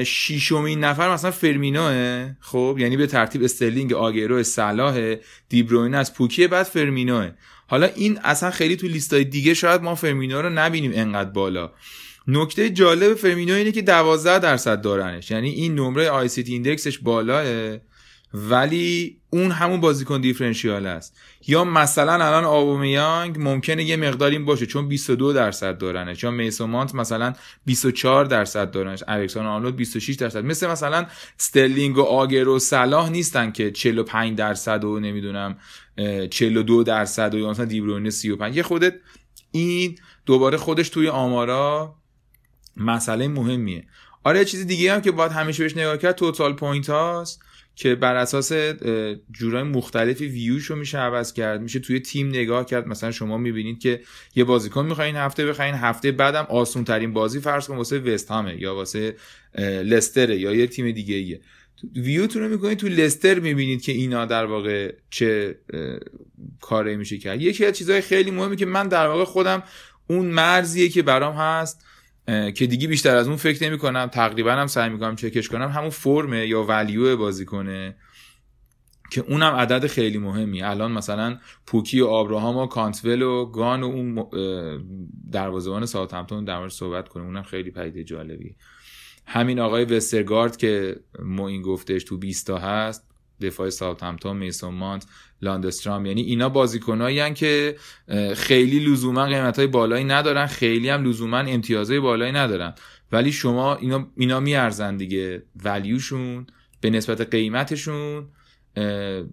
[0.06, 5.14] شیشمین نفر مثلا فرمینوه خب؟ یعنی به ترتیب استرلینگ آگوئرو صلاح
[5.48, 7.30] دیبروینه پوکی بعد فرمینوه.
[7.66, 11.72] حالا این اصلا خیلی تو لیستای دیگه شاید ما فرمینو رو نبینیم انقدر بالا.
[12.28, 15.30] نکته جالب فرمینو اینه که 12 درصد دارنش.
[15.30, 17.76] یعنی این نمره ICT index ش بالاه.
[18.34, 21.16] ولی اون همون بازیکن differential است.
[21.46, 26.16] یا مثلا الان اوبامیانگ ممکنه یه مقدار این باشه چون 22 درصد دارنه.
[26.22, 27.32] یا میسون مانت مثلا
[27.66, 29.02] 24 درصد دارنش.
[29.08, 30.44] الکساندر آرنولد 26 درصد.
[30.44, 31.06] مثل مثلا
[31.40, 35.56] استرلینگ و آگوئرو و صلاح نیستن که 45 درصد و نمی‌دونم
[36.30, 38.94] 42 درصد و یا مثلا دیبروینه 35 یه خودت
[39.50, 41.94] این دوباره خودش توی آمارا
[42.76, 43.86] مسئله مهمیه.
[44.24, 47.42] آره چیز دیگه هم که باید همیشه بهش نگاه کرد total point هاست.
[47.76, 48.52] که بر اساس
[49.32, 51.60] جورای مختلفی ویوش رو میشه عوض کرد.
[51.60, 52.86] میشه توی تیم نگاه کرد.
[52.86, 54.00] مثلا شما می‌بینید که
[54.34, 58.60] یه بازیکن می‌خواین هفته بخواین هفته بعدم آسون ترین بازی فرض کن واسه وست همه
[58.60, 59.16] یا واسه
[59.58, 61.40] لستره یا یه تیم دیگه ایه.
[61.96, 65.58] ویوتون رو می‌کنید تو لستر می‌بینید که اینا در واقع چه
[66.60, 67.42] کاری میشه کرد.
[67.42, 69.62] یکی از چیزهای خیلی مهمی که من در واقع خودم
[70.06, 71.84] اون مرزیه که برام هست
[72.26, 75.68] که دیگه بیشتر از اون فکر نمی کنم تقریبا هم سعی می‌کنم چکش کنم.
[75.68, 77.96] همون فرمه یا ولیو بازی کنه
[79.10, 80.62] که اونم عدد خیلی مهمی.
[80.62, 84.26] الان مثلا پوکی و آبراهام و کانتول و گان و اون
[85.32, 87.26] دروازه‌بان ساوثهمپتون در صحبت کنیم.
[87.26, 88.56] اونم خیلی پدیده جالبی
[89.26, 93.13] همین آقای وسترگارد که ما این گفتش تو 20 تا هست
[93.46, 95.06] دفاع ساوثهمپتون میسون مانت
[95.42, 96.06] لاندسترام.
[96.06, 97.76] یعنی اینا بازیکنایی که
[98.36, 102.74] خیلی لزوما قیمت های بالایی ندارن خیلی هم لزوما امتیازهای بالایی ندارن.
[103.12, 106.46] ولی شما اینا اینا میارزن دیگه ولیوشون
[106.80, 108.28] به نسبت قیمتشون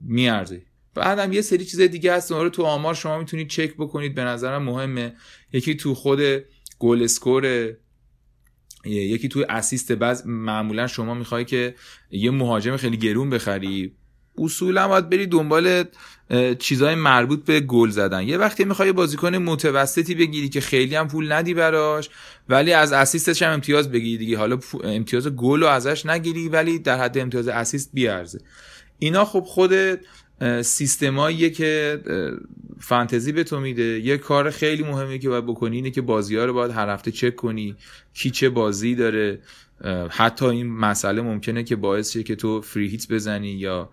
[0.02, 0.65] میارزه.
[0.93, 2.32] بعدم یه سری چیز دیگه هست.
[2.32, 4.15] رو تو آمار شما می‌تونید چک بکنید.
[4.15, 5.15] به نظرم مهمه.
[5.54, 6.19] یکی تو خود
[6.80, 7.74] گل اسکور
[8.86, 11.76] یکی توی اسیست بعض معمولا شما می‌خوای که
[12.12, 13.95] یه مهاجم خیلی گرون بخری.
[14.37, 15.83] اصولا باید بری دنبال
[16.59, 18.23] چیزهای مربوط به گل زدن.
[18.23, 22.09] یه وقتی می‌خوای بازیکن متوسطی بگیری که خیلی هم پول ندی براش
[22.49, 24.37] ولی از اسیستش هم امتیاز بگیری دیگه.
[24.37, 28.39] حالا امتیاز گل رو ازش نگیری ولی در حد امتیاز اسیست بیارزه.
[28.99, 29.73] اینا خب خود
[30.61, 32.01] سیستماییه که
[32.79, 33.83] فانتزی به تو میده.
[33.83, 37.11] یه کار خیلی مهمی که باید بکنی اینه که بازی ها رو باید هر هفته
[37.11, 37.75] چک کنی
[38.13, 39.39] کی چه بازی داره.
[40.09, 43.89] حتی این مسئله ممکنه که باعث شه که تو فری هیت بزنی یا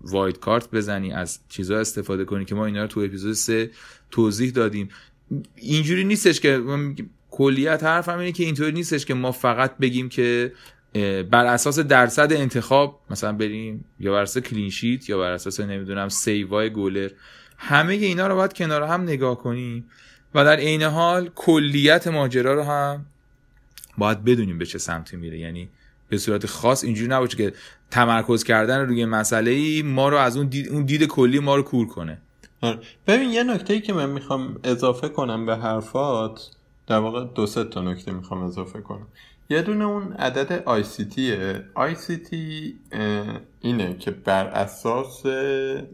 [0.00, 3.70] واید کارت بزنی از چیزها استفاده کنی که ما اینا رو تو اپیزود سه
[4.10, 4.88] توضیح دادیم.
[5.54, 6.62] اینجوری نیستش که
[7.30, 10.52] کلیت حرفم اینه که اینطوری نیستش که ما فقط بگیم که
[11.30, 16.70] بر اساس درصد انتخاب مثلا بریم یا بر اساس کلینشیت یا بر اساس نمی‌دونم سیوای
[16.70, 17.10] گولر
[17.58, 19.84] همه اینا رو باید کنار هم نگاه کنیم
[20.34, 23.06] و در عین حال کلیت ماجرا رو هم
[23.98, 25.38] باید بدونیم به چه سمتی میره.
[25.38, 25.68] یعنی
[26.08, 27.52] به صورت خاص اینجوری نباشه که
[27.90, 31.62] تمرکز کردن روی مسئله ای ما رو از اون دید, اون دید کلی ما رو
[31.62, 32.18] کور کنه.
[32.60, 32.78] آره.
[33.06, 36.50] ببین یه نکته ای که من می‌خوام اضافه کنم به حرفات
[36.86, 39.06] در واقع دو سه تا نکته می‌خوام اضافه کنم.
[39.50, 41.04] یه دونه اون عدد سی
[42.16, 42.74] تی
[43.60, 45.26] اینه که بر اساس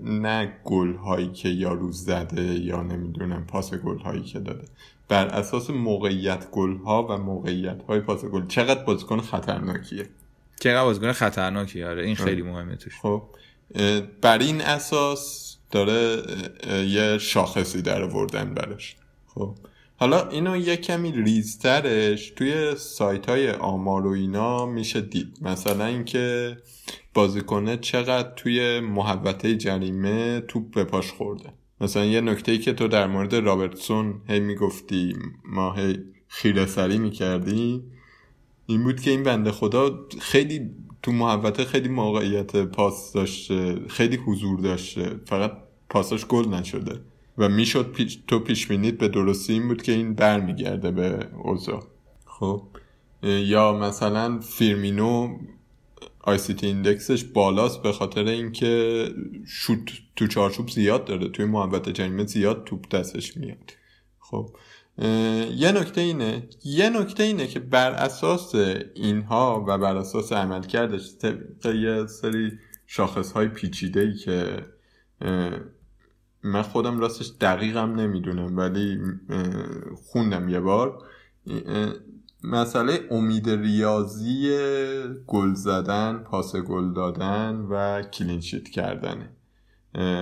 [0.02, 4.64] نه گل هایی که یارو زده یا نمی‌دونم پاس گل هایی که داده
[5.08, 10.08] بر اساس موقعیت گل ها و موقعیت های پاس گل چقدر بازیکن خطرناکیه؟
[10.62, 13.00] چقدر بازیکن خطرناکیه آره این خیلی مهمه توش.
[13.02, 13.22] خب
[14.20, 16.22] بر این اساس داره
[16.88, 18.96] یه شاخصی در وردن برش
[19.26, 19.56] خب
[19.96, 25.38] حالا اینو یه کمی ریزترش توی سایت های آمار و اینا میشه دید.
[25.40, 26.56] مثلا اینکه
[27.14, 31.52] بازیکنه چقدر توی محوطه جریمه توپ به پاش خورده.
[31.80, 35.98] مثلا یه نکته ای که تو در مورد رابرتسون هی می‌گفتی ما هی
[36.28, 37.82] خیره سری می‌کردی
[38.66, 40.70] این بود که این بنده خدا خیلی
[41.02, 45.20] تو محوطه خیلی موقعیت پاس داشته خیلی حضور داشته.
[45.24, 45.52] فقط
[45.90, 47.00] پاساش گل نشده.
[47.38, 51.80] و می‌شد پیش تو پیش بینید به درستی این بود که این برمیگرده به اوزا
[52.26, 52.62] خب
[53.22, 55.38] یا مثلا فیرمینو
[56.26, 59.04] تی ایندکسش بالاست به خاطر اینکه
[59.46, 59.78] شوت
[60.16, 61.28] تو چارچوب زیاد داره.
[61.28, 63.72] توی محبت جریمه زیاد توپ دستش میاد.
[64.18, 64.50] خب
[64.98, 68.54] یه نکته اینه یه نکته اینه که بر اساس
[68.94, 71.10] اینها و بر اساس عمل کردش
[71.64, 72.52] یه سری
[72.86, 74.56] شاخص های پیچیده ای که
[76.42, 78.98] من خودم راستش دقیقم نمی‌دونم ولی
[80.06, 81.02] خوندم یه بار.
[82.44, 84.58] مسئله امید ریاضی
[85.26, 89.30] گل زدن پاس گل دادن و کلینشیت کردنه.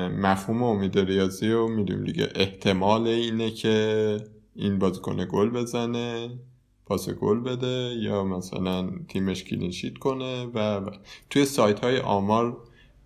[0.09, 2.29] مفهوم امید ریاضی رو می‌دونیم دیگه.
[2.35, 4.17] احتمال اینه که
[4.55, 6.39] این بازیکن گل بزنه
[6.87, 10.91] پاس گل بده یا مثلا تیمش کلینشیت کنه و,
[11.31, 12.57] توی سایت های آمار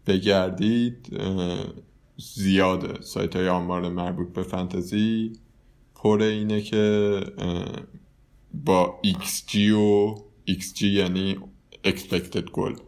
[0.06, 1.20] بگردید
[2.16, 3.00] زیاده.
[3.00, 5.32] سایت های آمار مربوط به فنتزی
[5.94, 7.20] پر اینه که
[8.54, 10.14] با XG و
[10.48, 11.38] XG یعنی
[11.84, 12.80] expected goal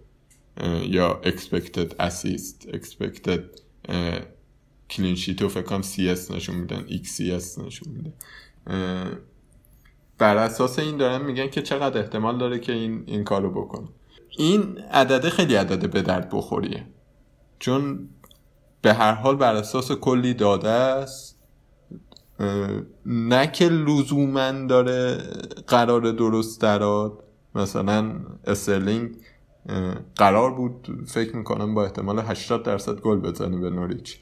[0.83, 3.41] یا expected assist expected
[4.91, 8.13] کلین شیت و فکرم CS نشون میدن XCS نشون میدن
[10.19, 13.89] بر اساس این دارن میگن که چقدر احتمال داره که این این کارو بکنه.
[14.39, 16.87] این عدده خیلی عدده به درد بخوریه.
[17.59, 18.09] چون
[18.83, 21.37] به هر حال بر اساس کلی داده است
[23.07, 25.19] نه که لزوما داره
[25.67, 27.25] قرار درست دراد
[27.55, 29.17] مثلا استرلینگ
[30.17, 34.21] قرار بود فکر می‌کنم با احتمال 80 درصد گل بزنه به نوریچ.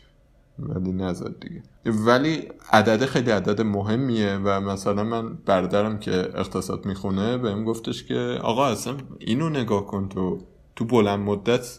[0.59, 1.63] ولی نزد دیگه.
[1.87, 8.39] ولی عدد خیلی عدد مهمیه و مثلا من برادرم که اقتصاد می‌خونه بهم گفتش که
[8.43, 10.39] آقا اصلا اینو نگاه کن تو.
[10.77, 11.79] تو بلند مدت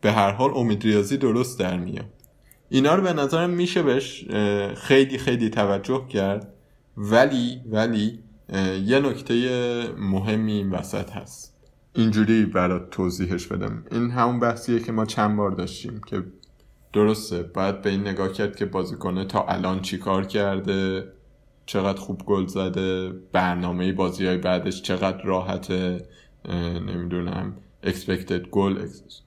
[0.00, 2.10] به هر حال امید ریاضی درست در میاد.
[2.68, 4.24] اینا رو به نظرم میشه بهش
[4.76, 6.52] خیلی خیلی توجه کرد.
[6.96, 8.18] ولی ولی
[8.84, 9.34] یه نکته
[9.98, 11.56] مهمی این وسط هست.
[11.94, 13.84] اینجوری برات توضیحش بدم.
[13.90, 16.22] این همون بحثیه که ما چند بار داشتیم که
[16.92, 17.42] درسته.
[17.42, 21.12] باید به این نگاه کرد که بازیکنه تا الان چی کار کرده؟
[21.66, 26.08] چقدر خوب گل زده؟ برنامه بازی های بعدش چقدر راحته؟
[26.86, 27.56] نمی‌دونم.
[27.84, 28.78] expected goal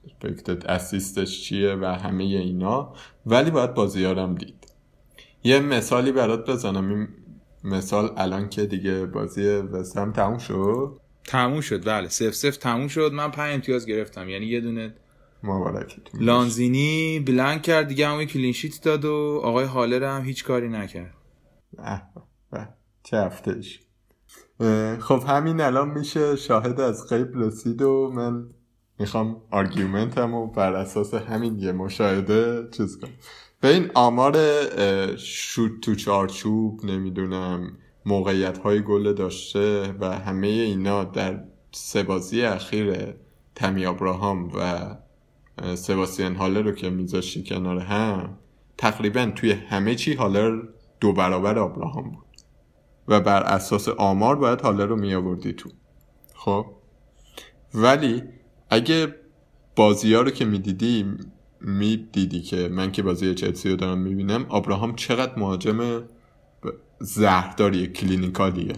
[0.06, 2.94] expected assistش چیه و همه اینا.
[3.26, 4.66] ولی باید بازیارم دید.
[5.44, 6.88] یه مثالی برات بزنم.
[6.88, 7.08] این
[7.64, 11.86] مثال الان که دیگه بازی وستهم تموم شد؟ تموم شد.
[11.86, 12.08] بله.
[12.08, 13.10] سف سف تموم شد.
[13.12, 14.28] من پنج امتیاز گرفتم.
[14.28, 14.94] یعنی یه دونه
[15.42, 16.22] مبارکتون.
[16.22, 21.14] لانزینی بلنک کرد دیگه همون کلینشیت داد و آقای هالر هم هیچ کاری نکرد.
[23.02, 23.80] چه هفتهش.
[25.00, 28.48] خب همین الان میشه شاهد از غیب رسید و من
[28.98, 33.10] می‌خوام آرگیومنتم و بر اساس همین یه مشاهده چیز کنم.
[33.60, 34.36] به این آمار
[35.16, 43.14] شوت تو چارچوب نمی‌دونم موقعیت های گل داشته و همه اینا در سه بازی اخیر
[43.54, 44.96] تمی ابراهام و
[45.74, 48.38] سباستین هالر رو که میذاشتی کنار هم
[48.78, 50.62] تقریبا توی همه چی هالر
[51.00, 52.26] دو برابر ابراهام بود.
[53.08, 55.70] و بر اساس آمار باید هالر رو می تو.
[56.34, 56.66] خب؟
[57.74, 58.22] ولی
[58.70, 59.14] اگه
[59.76, 61.14] بازی ها رو که می‌دیدی
[61.60, 66.04] می‌دیدی که من که بازی چلسی رو دارم می‌بینم آبراهام چقدر مهاجم
[67.00, 68.72] زهرداری کلینیکالیه.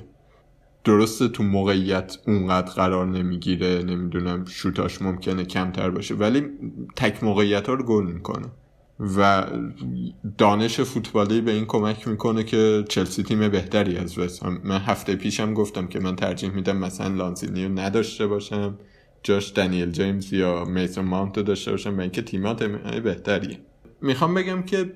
[0.89, 6.43] درسته تو موقعیت اونقدر قرار نمی‌گیره نمی‌دونم شوتاش ممکنه کمتر باشه ولی
[6.97, 8.47] تک موقعیت ها رو گل می‌کنه.
[9.17, 9.47] و
[10.39, 15.55] دانش فوتبالی به این کمک می‌کنه که چلسی تیم بهتری از وست من هفته پیشم
[15.55, 18.79] گفتم که من ترجیح میدم مثلا لانزینی رو نداشته باشم
[19.23, 22.63] جاش دنیل جیمز یا میسون ماونت رو داشته باشم به اینکه تیمات
[23.05, 23.59] بهتریه
[24.03, 24.93] می‌خوام بگم که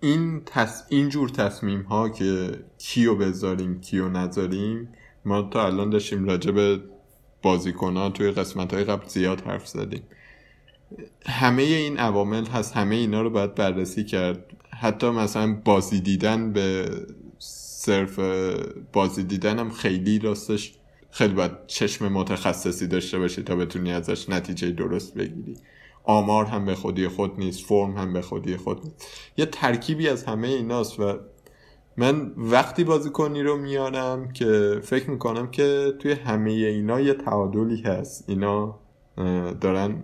[0.00, 0.82] این تص...
[0.88, 4.88] این جور تصمیم ها که کیو بذاریم کیو نذاریم
[5.26, 6.80] ما تا الان داشتیم راجع به
[7.42, 10.02] بازیکن ها توی قسمت های قبل زیاد حرف زدیم.
[11.26, 14.44] همه این عوامل هست همه اینا رو باید بررسی کرد.
[14.80, 16.90] حتی مثلا بازی دیدن به
[17.38, 18.20] صرف
[18.92, 20.74] بازی دیدن هم خیلی راستش
[21.10, 25.56] خیلی باید چشم متخصصی داشته باشی تا بتونی ازش نتیجه درست بگیری.
[26.04, 29.06] آمار هم به خودی خود نیست فرم هم به خودی خود نیست.
[29.36, 31.18] یه ترکیبی از همه ایناست و
[31.98, 38.24] من وقتی بازیکنی رو میارم که فکر می‌کنم که توی همه اینا یه تعادلی هست.
[38.28, 38.78] اینا
[39.60, 40.02] دارن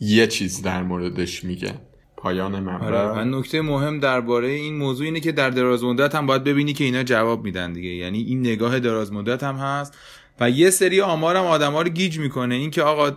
[0.00, 1.80] یه چیز در موردش میگن.
[2.16, 6.26] پایان منبع آره و نکته مهم درباره این موضوع اینه که در دراز مدت هم
[6.26, 7.88] باید ببینی که اینا جواب میدن دیگه.
[7.88, 9.98] یعنی این نگاه دراز مدت هم هست
[10.40, 12.54] و یه سری آمارم آدما رو گیج می‌کنه.
[12.54, 13.10] این که آقا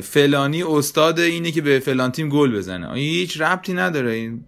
[0.00, 2.94] فلانی استاد اینه که به فلان تیم گل بزنه.
[2.94, 4.10] هیچ ربطی نداره.
[4.10, 4.44] این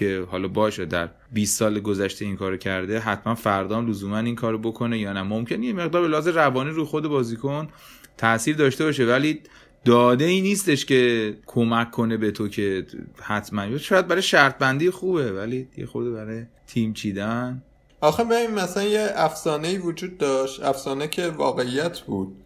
[0.00, 4.58] که حالا باشه در 20 سال گذشته این کارو کرده حتما فردا لزوما این کارو
[4.58, 5.22] بکنه یا نه.
[5.22, 7.68] ممکنه یه مقدار لحاظ روانی رو خود بازیکن
[8.16, 9.40] تاثیر داشته باشه ولی
[9.84, 12.86] داده ای نیستش که کمک کنه به تو که
[13.22, 13.78] حتما.
[13.78, 17.62] شاید برای شرط بندی خوبه ولی یه خود برای تیم چیدن.
[18.00, 22.36] آخه ببین مثلا یه افسانه ای وجود داشت افسانه که واقعیت بود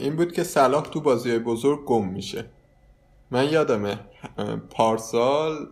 [0.00, 2.44] این بود که صلاح تو بازی بزرگ گم میشه.
[3.30, 3.98] من یادمه
[4.70, 5.66] پارسال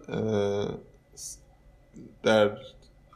[2.25, 2.59] در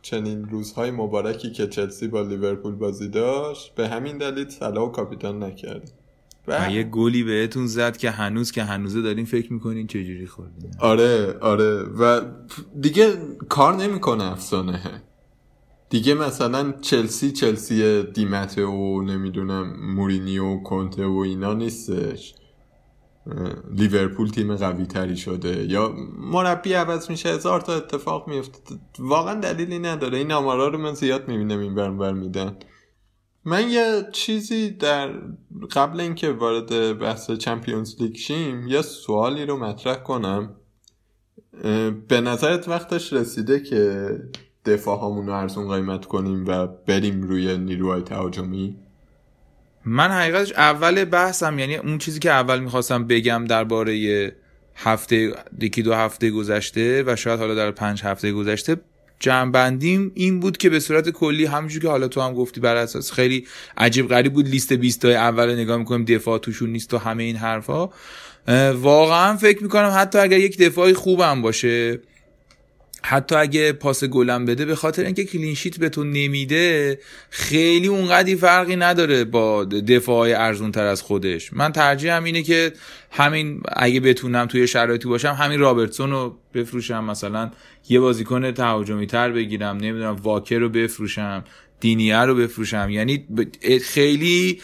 [0.03, 5.43] چنین روزهای مبارکی که چلسی با لیورپول بازی داشت به همین دلیل صلاح و کاپیتان
[5.43, 5.93] نکرد.
[6.49, 10.71] و یه گلی بهتون زد که هنوز که هنوزه دارین فکر می‌کنین چجوری خوردین.
[10.79, 11.83] آره آره.
[11.83, 12.21] و
[12.81, 13.13] دیگه
[13.49, 15.03] کار نمی‌کنه افسانه.
[15.91, 22.35] دیگه مثلا چلسی چلسی دیمته و نمی‌دونم مورینیو و کنته و اینا نیستش.
[23.71, 29.79] لیورپول تیم قوی تری شده یا مربی عوض میشه هزار تا اتفاق میفته واقعا دلیلی
[29.79, 30.19] نداره.
[30.19, 32.57] این آمارا رو من زیاد می‌بینم این بر میدن.
[33.45, 35.13] من یه چیزی در
[35.73, 40.55] قبل اینکه وارد بحث چمپیونز لیگ شیم یه سوالی رو مطرح کنم.
[42.09, 44.11] به نظرت وقتش رسیده که
[44.65, 48.77] دفاع رو ارزون قیمت کنیم و بریم روی نیروهای تهاجمی؟
[49.89, 54.33] من حقیقتش اول بحثم یعنی اون چیزی که اول می‌خواستم بگم درباره
[54.77, 58.77] هفته یکی دو هفته گذشته و شاید حالا در پنج هفته گذشته
[59.21, 63.13] جمعبندیم این بود که به صورت کلی همونجور که حالا تو هم گفتی بر اساس
[63.13, 67.23] خیلی عجیب غریب بود لیست 20 تا اول نگاه می‌کنیم دفاع توشون نیست و همه
[67.23, 67.89] این حرفا.
[68.75, 72.01] واقعا فکر می‌کنم حتی اگر یک دفاعی خوبم باشه
[73.03, 76.99] حتی اگه پاس گلم بده به خاطر اینکه کلینشیت به تو نمیده
[77.31, 81.53] خیلی اونقدی فرقی نداره با دفاع ارزون تر از خودش.
[81.53, 82.73] من ترجیحم اینه که
[83.11, 87.05] همین اگه بتونم توی شرایطی باشم همین رابرتسون رو بفروشم.
[87.05, 87.51] مثلا
[87.89, 91.45] یه بازیکن تهاجمی تر بگیرم نمی‌دونم واکر رو بفروشم.
[91.81, 92.89] دینیه رو بفروشم.
[92.91, 93.27] یعنی
[93.85, 94.61] خیلی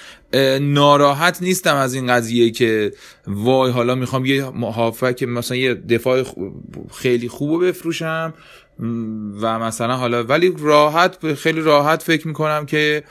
[0.60, 2.92] ناراحت نیستم از این قضیه که
[3.26, 4.50] وای حالا می‌خوام یه
[5.12, 6.24] که مثلا یه دفاع
[6.94, 8.34] خیلی خوب رو بفروشم.
[9.40, 13.04] و مثلا حالا ولی راحت خیلی راحت فکر می‌کنم که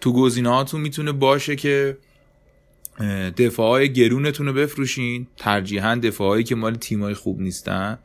[0.00, 0.48] تو گزینه
[0.78, 1.96] می‌تونه باشه که
[3.36, 5.26] دفاع گرونتون رو بفروشین.
[5.36, 7.98] ترجیحاً دفاعهایی که مال تیمای خوب نیستن.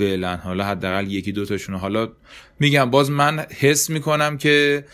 [0.00, 0.36] فعلا.
[0.36, 2.08] حالا حداقل یکی دو تاشون حالا
[2.60, 4.84] میگم باز من حس می‌کنم که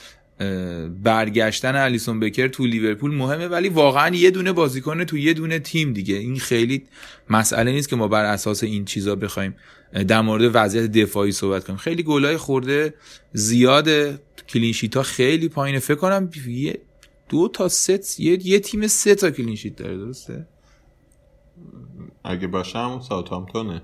[1.03, 5.93] برگشتن آلیسون بکر تو لیورپول مهمه ولی واقعا یه دونه بازیکن تو یه دونه تیم
[5.93, 6.15] دیگه.
[6.15, 6.85] این خیلی
[7.31, 9.57] مسئله نیست که ما بر اساس این چیزا بخوایم
[10.09, 11.77] در مورد وضعیت دفاعی صحبت کنیم.
[11.77, 12.95] خیلی گلای خورده
[13.33, 13.89] زیاد
[14.49, 15.79] clean sheet ها خیلی پایینه.
[15.79, 16.79] فکر کنم یه
[17.29, 20.47] دو تا سه یه, یه تیم سه تا clean sheet داره درسته؟
[22.25, 23.83] اگه باشه همون ساوثهامپتونه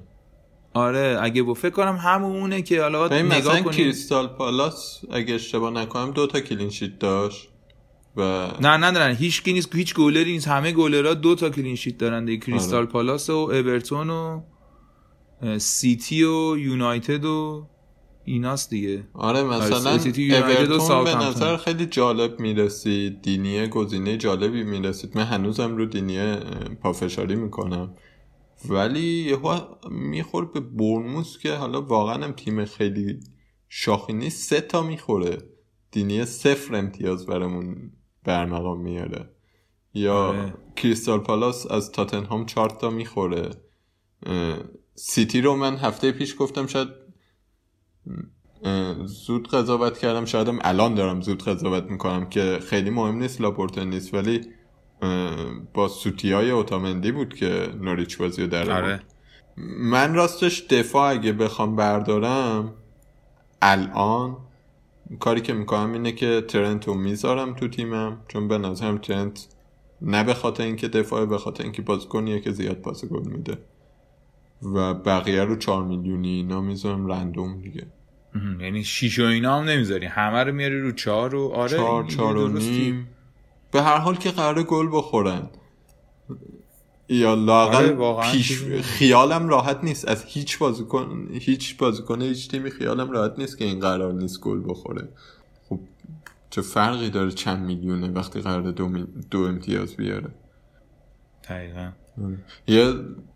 [0.74, 3.76] آره اگه با فکر کنم همونه که حالا نگاه کنیم.
[3.76, 7.48] کریستال پالاس اگه اشتباه نکنم دو تا کلین شیت داشت
[8.16, 10.48] و نه نه نه هیچ کی نیست هیچ گولری نیست.
[10.48, 12.46] همه گولرها دو تا کلین شیت دارن دیگه.
[12.46, 12.86] کریستال آره.
[12.86, 14.40] پالاس و اورتون و
[15.58, 17.66] سیتی و یونایتد و
[18.24, 19.04] ایناست دیگه.
[19.14, 23.22] آره, آره، مثلا اورتون به نظر خیلی جالب می‌رسید.
[23.22, 25.16] دینیه گزینه جالبی می‌رسید.
[25.18, 26.36] من هنوزم رو دینیه
[26.82, 27.94] پافشاری می‌کنم.
[28.68, 29.60] ولی یهو
[29.90, 33.20] می‌خوره به برموس که حالا واقعا هم تیم خیلی
[33.68, 34.50] شاخی نیست.
[34.50, 35.38] سه تا می‌خوره.
[35.90, 37.92] دینیه صفر امتیاز برامون
[38.24, 39.30] برمقام میاره.
[39.94, 40.54] یا آره.
[40.76, 43.50] کریستال پالاس از تاتنهام چهار تا می‌خوره.
[44.94, 46.88] سیتی رو من هفته پیش گفتم شاید
[49.04, 50.24] زود قضاوت کردم.
[50.24, 54.40] شایدم الان دارم زود قضاوت می‌کنم که خیلی مهم نیست لاپورتن نیست ولی
[55.74, 59.02] با سوتی های اوتامندی بود که نوریچ بازی در آره.
[59.78, 62.74] من راستش دفاع اگه بخوام بردارم
[63.62, 64.36] الان
[65.20, 69.48] کاری که می‌کنم اینه که ترنت رو می‌ذارم تو تیمم چون به نظرم ترنت
[70.02, 73.58] نه به خاطر اینکه دفاع به خاطر اینکه بازیکنیه که زیاد پاس گل میده.
[74.62, 77.86] و بقیه رو چهار میلیونی اینا می‌ذارم رندوم دیگه.
[78.60, 80.06] یعنی شیش و اینا هم نمی‌ذاری.
[80.06, 83.08] همه رو میاری رو چهار و آره چهار چهار و نیم.
[83.72, 85.50] به هر حال که قرار گل بخورن.
[87.08, 90.08] یا لاقل آره، پیش خیالم راحت نیست.
[90.08, 94.62] از هیچ بازیکن هیچ بازیکن هیچ تیمی خیالم راحت نیست که این قرار نیست گل
[94.68, 95.08] بخوره.
[95.68, 95.80] خب
[96.50, 98.88] چه فرقی داره چند میلیونه وقتی قرار دو,
[99.30, 100.34] دو امتیاز بیاره؟
[101.48, 101.92] دقیقا.
[102.24, 102.38] آره.
[102.66, 102.94] یه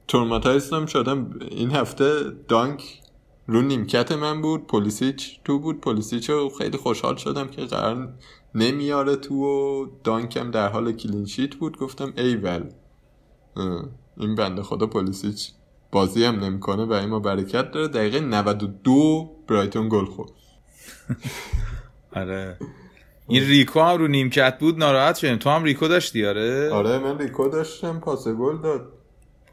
[0.09, 1.31] تورماتایستم شدم.
[1.51, 3.01] این هفته دانک
[3.47, 4.67] رو نیمکت من بود.
[4.67, 5.81] پلیسیچ تو بود.
[5.81, 8.15] پلیسیچ رو خیلی خوشحال شدم که قرار
[8.57, 11.79] نمیاره تو و دانکم در حال clean sheet بود.
[11.79, 12.71] گفتم ایول
[14.17, 15.51] این بنده خدا پولیسیچ
[15.93, 17.89] بازی هم نمی‌کنه و این ما برکت داره.
[17.89, 20.31] دقیقه 92 برایتون گل خورد.
[22.17, 22.59] آره.
[23.29, 25.37] این ریکو هم رو نیمکت بود ناراحت شدیم.
[25.37, 26.71] تو هم ریکو داشتی؟ آره.
[26.71, 28.01] آره من ریکو داشتم.
[28.01, 28.93] پاس گل داد.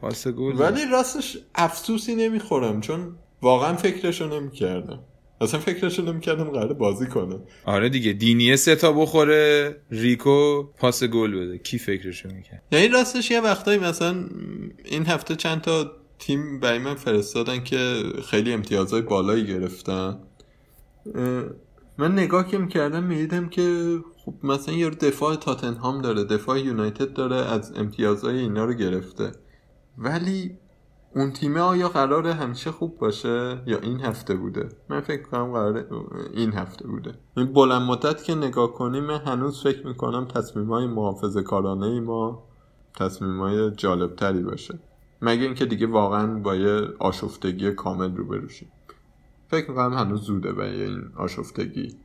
[0.00, 0.60] پاس گل.
[0.60, 5.00] ولی راستش افسوسی نمی‌خورم چون واقعا فکرشو نمی‌کردم.
[5.40, 7.36] اصلا فکرشو نمی‌کردم قرار بازی کنه.
[7.64, 11.58] آره دیگه دینیه سه تا بخوره ریکو پاس گل بده.
[11.58, 14.24] کی فکرشو می‌کرد؟ یعنی راستش یه وقتایی مثلا
[14.84, 20.18] این هفته چند تا تیم برای من فرستادن که خیلی امتیازهای بالایی گرفتن.
[21.98, 27.36] من نگاه که می‌کردم می‌دیدم که خب مثلا یه دفاع تاتنهام داره دفاع یونایتد داره
[27.36, 29.32] از امتیازهای اینا رو گرفته.
[29.98, 30.50] ولی
[31.14, 35.86] اون تیمه آیا قراره همیشه خوب باشه یا این هفته بوده؟ من فکر کنم قراره
[36.34, 37.14] این هفته بوده.
[37.36, 42.44] این بلند مدت که نگاه کنیم هنوز فکر می‌کنم تصمیم های محافظ کارانه ما
[42.94, 44.78] تصمیم های جالب تری باشه.
[45.22, 48.68] مگه اینکه دیگه واقعا با یه آشفتگی کامل رو بروشیم
[49.48, 51.96] فکر می‌کنم هنوز زوده به این آشفتگی.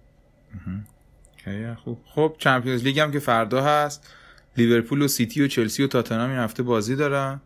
[1.84, 1.98] خوب.
[2.06, 4.14] خب چمپیونز لیگ هم که فردا هست.
[4.58, 7.42] لیورپول و سیتی و چلسی و تاتنهام هفته بازی دارن.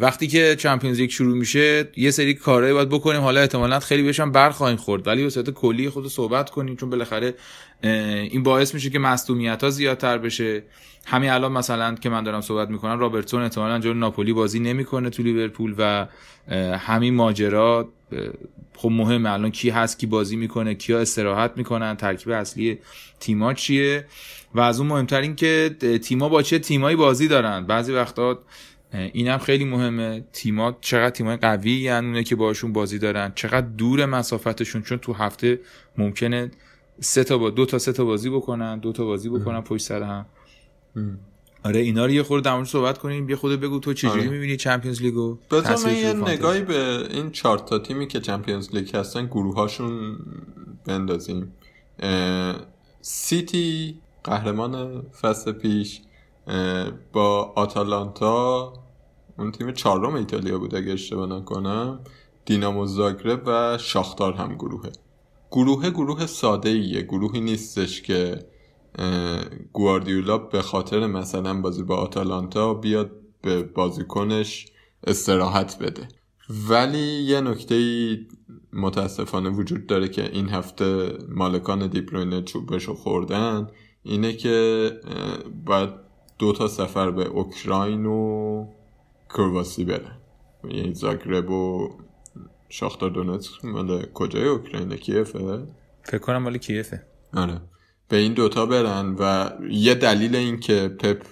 [0.00, 3.20] وقتی که Champions League شروع میشه یه سری کارهایی باید بکنیم.
[3.20, 5.06] حالا احتمالا خیلی بهشون برخواهیم خورد.
[5.06, 7.34] ولی به صورت کلی خود صحبت کنیم چون بالاخره
[7.82, 10.62] این باعث میشه که مصدومیت ها زیادتر بشه.
[11.06, 15.22] همین الان مثلا که من دارم صحبت می‌کنم رابرتسون احتمالا جلوی ناپولی بازی نمی‌کنه تو
[15.22, 16.06] لیورپول و
[16.76, 17.88] همین ماجرا
[18.76, 19.30] خب مهمه.
[19.30, 22.78] الان کی هست کی بازی می‌کنه کیا استراحت می‌کنن ترکیب اصلی
[23.20, 24.06] تیما چیه؟
[24.54, 28.38] و از اون مهمتر این که تیما با چه تیمایی بازی دارن؟ بعضی وقتا
[28.92, 30.24] اینم خیلی مهمه.
[30.32, 33.32] تیما چقدر تیمای قوی یعنی که باشون بازی دارن.
[33.34, 35.60] چقدر دور مسافتشون چون تو هفته
[35.98, 36.50] ممکنه
[37.00, 40.02] سه تا با دو تا سه تا بازی بکنن دو تا بازی بکنن پشت سر
[40.02, 40.26] هم.
[41.64, 43.28] آره اینا رو یه خورده در صحبت کنیم.
[43.28, 44.30] یه خود بگو تو چجوری آره.
[44.30, 48.96] می‌بینی چمپیونز لیگو بذار من یه نگاهی به این چهار تا تیمی که چمپیونز لیگ
[48.96, 50.18] هستن گروهاشون
[50.86, 51.52] بندازیم.
[53.00, 56.00] سیتی قهرمان فصل پیش
[57.12, 58.72] با آتالانتا
[59.38, 62.00] اون تیم چهارم ایتالیا بود اگه اشتباه نکنم.
[62.46, 64.92] دینامو زاگرب و شاختار هم گروهه.
[65.50, 68.46] گروه گروه ساده ایه گروهی نیستش که
[69.72, 73.10] گواردیولا به خاطر مثلا بازی با آتالانتا بیاد
[73.42, 74.66] به بازیکنش
[75.06, 76.08] استراحت بده.
[76.68, 77.76] ولی یه نکته
[78.72, 83.66] متاسفانه وجود داره که این هفته مالکان دیبروینه چوبشو خوردن
[84.02, 84.90] اینه که
[85.66, 86.07] باید
[86.38, 88.66] دو تا سفر به اوکراین و
[89.28, 90.18] کرواسی برن.
[90.64, 91.90] یعنی زاگرب و
[92.68, 95.66] شاختار دونتسک مال کجای اوکراین کیفه؟
[96.02, 97.02] فکر کنم مال کیفه.
[97.34, 97.60] آره.
[98.08, 101.22] به این دوتا برن و یه دلیل این که پپ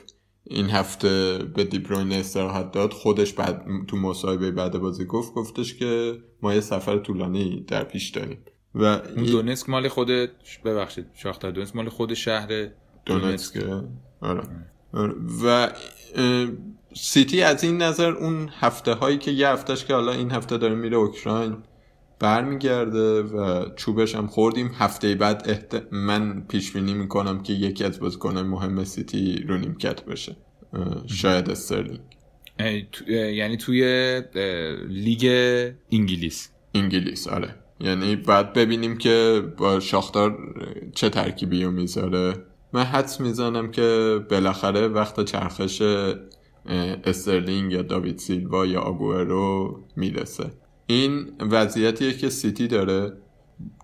[0.45, 6.19] این هفته به دیبروین استراحت داد خودش بعد تو مصاحبه بعد بازی گفت گفتش که
[6.43, 8.39] ما یه سفر طولانی در پیش داریم.
[8.75, 10.09] و اون دونسک مال خود
[10.65, 12.69] ببخشید شاختار دونسک مال خود شهر
[13.07, 13.65] دونسک
[14.21, 14.43] آره.
[15.45, 15.71] و
[16.95, 20.75] سیتی از این نظر اون هفته هایی که یه هفتهش که حالا این هفته داره
[20.75, 21.57] میره اوکراین
[22.19, 24.71] برمیگرده و چوبش هم خوردیم.
[24.79, 25.83] هفته بعد احت...
[25.93, 30.37] من پیش بینی می‌کنم که یکی از بازیکنان مهم سیتی رو نیمکت بشه
[31.07, 32.01] شاید استرلینگ.
[33.09, 33.83] یعنی توی
[34.89, 35.27] لیگ
[35.93, 36.51] انگلیس.
[36.75, 37.55] انگلیس آره.
[37.81, 40.39] یعنی بعد ببینیم که با شاختار
[40.95, 42.35] چه ترکیبی رو می‌ذاره.
[42.73, 45.83] من حدس می‌زنم که بالاخره وقت چرخش
[47.05, 50.51] استرلینگ یا داوید سیلوا یا آگوئرو می‌رسه.
[50.87, 53.13] این وضعیتیه که سیتی داره.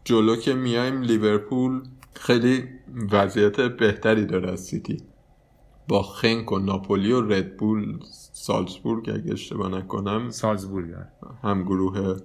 [0.04, 1.82] جلو که میایم لیورپول
[2.14, 2.64] خیلی
[3.12, 4.96] وضعیت بهتری داره از سیتی.
[5.88, 7.98] با گنک و ناپولی و ردبول
[8.32, 10.30] سالزبورگ اگه اشتباه نکنم.
[10.30, 10.90] سالزبورگ
[11.42, 12.16] هم گروه.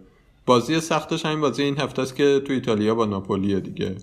[0.45, 3.95] بازی سختش همین بازی این هفته است که تو ایتالیا با ناپولی دیگه.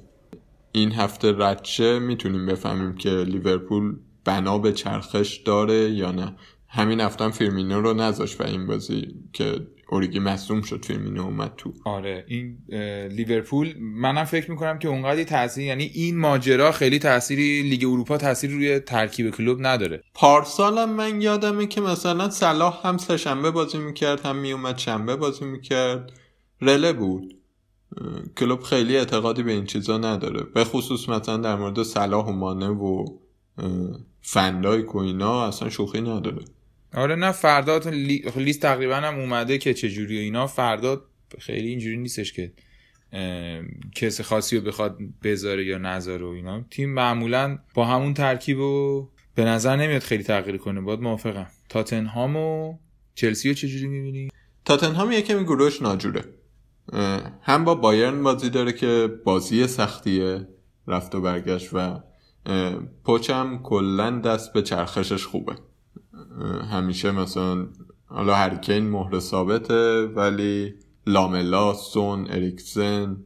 [0.77, 6.37] این هفته ردشه می‌تونیم بفهمیم که لیورپول بنا به چرخش داره یا نه.
[6.68, 11.53] همین هفته هم فیرمینو رو نذاش به این بازی که اوریگی مصدوم شد فیرمینو اومد
[11.57, 11.72] تو.
[11.85, 12.59] آره این
[13.09, 18.51] لیورپول منم فکر می‌کنم که اونقدی تاثیر یعنی این ماجرا خیلی تأثیری لیگ اروپا تاثیر
[18.51, 20.03] روی ترکیب کلوب نداره.
[20.14, 25.45] پارسالم من یادمه که مثلا صلاح هم سه شنبه بازی می‌کرد هم میومد شنبه بازی
[25.45, 26.12] می‌کرد.
[26.61, 27.34] رله بود.
[28.36, 30.42] کلوب خیلی اعتقادی به این چیزا نداره.
[30.42, 33.05] به خصوص مثلا در مورد صلاح و مانه و
[34.22, 36.45] فندایک و اینا اصلا شوخی نداره.
[36.95, 37.78] آره نه فردا
[38.36, 41.03] لیست تقریبا هم اومده که چجوری اینا فردا
[41.38, 42.53] خیلی اینجوری نیستش که
[43.95, 46.64] کس خاصی رو بخواد بذاره یا نذاره و اینا.
[46.70, 50.80] تیم معمولا با همون ترکیب و به نظر نمیاد خیلی تغییر کنه.
[50.80, 51.47] باید موافقم.
[51.68, 52.78] تاتنهام و
[53.14, 54.28] چلسی رو چجوری می‌بینی؟
[54.64, 56.24] تاتنهام یکمی گروهش ناجوره.
[57.43, 60.49] هم با بایرن بازی داره که بازی سختیه
[60.87, 62.01] رفت و برگشت و
[63.05, 65.55] پوچم کلا دست به چرخشش خوبه.
[66.70, 67.66] همیشه مثلا
[68.07, 70.74] حالا هریکین مهر ثابته ولی
[71.07, 73.16] لاملا سون اریکسن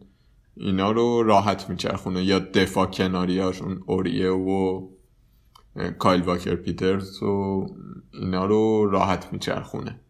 [0.56, 2.24] اینا رو راحت میچرخونه.
[2.24, 4.88] یا دفاع کناری هاشون اوریه و
[5.98, 7.66] کایل واکر پیترز و
[8.12, 10.00] اینا رو راحت میچرخونه.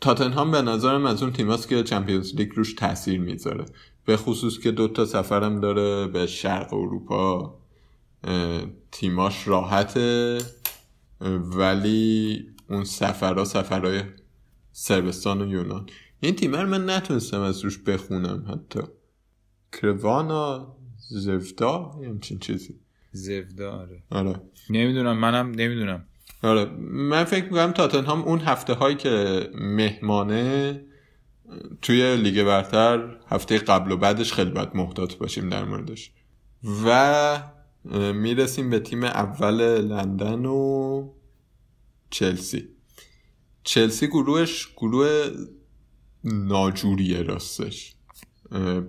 [0.00, 3.64] تاتنهام به نظرم از اون تیماست که چمپیونز لیگ روش تاثیر می‌ذاره.
[4.04, 7.58] به خصوص که دوتا سفرم داره به شرق اروپا.
[8.92, 10.38] تیماش راحته
[11.58, 14.02] ولی اون سفرها سفرهای
[14.72, 15.86] سربستان و یونان.
[16.20, 18.80] این تیمه رو من نتونستم از روش بخونم حتی.
[19.72, 20.76] کروانا
[21.10, 22.80] زفدا همچین چیزی.
[23.12, 24.02] زفدا آره.
[24.10, 24.40] آره.
[24.70, 26.04] نمی‌دونم منم نمی‌دونم.
[26.42, 26.64] آره.
[26.90, 30.82] من فکر می‌کنم تاتنهام اون هفته هایی که مهمانه
[31.82, 36.10] توی لیگ برتر هفته قبل و بعدش خیلی باید محتاط باشیم در موردش.
[36.84, 37.42] و
[38.12, 41.08] می‌رسیم به تیم اول لندن و
[42.10, 42.68] چلسی.
[43.64, 45.30] چلسی گروهش گروه
[46.24, 47.92] ناجوریه راستش.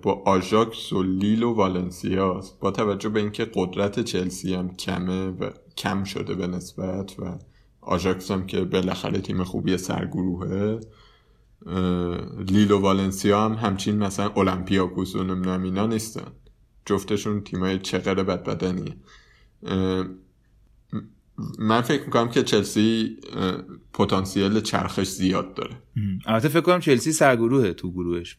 [0.02, 5.50] با آژاکس و لیل و والنسیا با توجه به اینکه قدرت چلسی هم کمه و
[5.78, 7.38] کم شده به نسبت و
[7.80, 10.80] آژاکس هم که بالاخره تیم خوبی سرگروهه.
[12.48, 16.32] لیل و والنسیا هم همچین مثلا اولمپیاکوس و نمی‌دونم اینا نیستن.
[16.86, 18.96] جفتشون تیمای چقدر بد بدنیه
[21.58, 23.16] من فکر می‌کنم که چلسی
[23.92, 25.76] پتانسیل چرخش زیاد داره.
[26.26, 28.36] البته فکر کنم چلسی سرگروهه تو گروهش.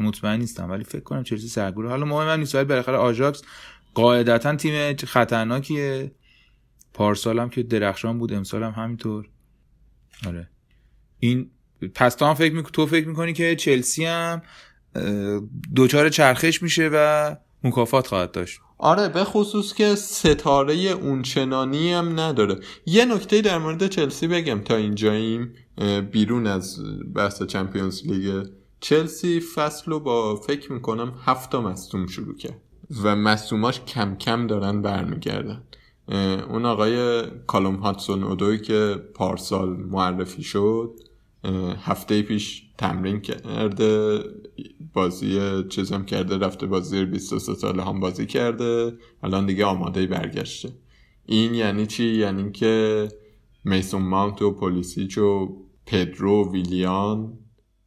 [0.00, 3.42] مطمئن نیستم ولی فکر کنم چلسی سرگروه حالا مهم من نیست ولی بالاخره آژاکس
[3.94, 6.12] قاعدتا تیم خطرناکیه.
[6.94, 9.28] پارسال هم که درخشان بود امسال هم همینطور.
[10.26, 10.48] آره.
[11.18, 11.50] این
[11.94, 14.42] پس تو هم فکر می‌کنی تو فکر می‌کنی که چلسی هم
[15.74, 18.60] دوچار چرخش میشه و مکافات خواهد داشت.
[18.78, 22.60] آره به خصوص که ستاره اونچنانی هم نداره.
[22.86, 25.54] یه نکته در مورد چلسی بگم تا اینجاییم
[26.12, 26.80] بیرون از
[27.14, 28.46] بحث چمپیونز لیگ.
[28.80, 32.60] چلسی فصل رو با فکر می‌کنم هفتا مصوم شروع کرد
[33.02, 35.62] و مصوماش کم کم دارن برمیگردن.
[36.08, 41.00] اون آقای کالوم هاتسون اودوی که پارسال معرفی شد
[41.82, 44.20] هفته پیش تمرین کرده
[44.94, 48.92] بازی چیزم کرده رفته بازی 23 ساله هم بازی کرده
[49.22, 50.72] الان دیگه آماده برگشته
[51.26, 53.08] این یعنی چی؟ یعنی که
[53.64, 57.38] میسون ماونت و پولیسیچ و پدرو ویلیان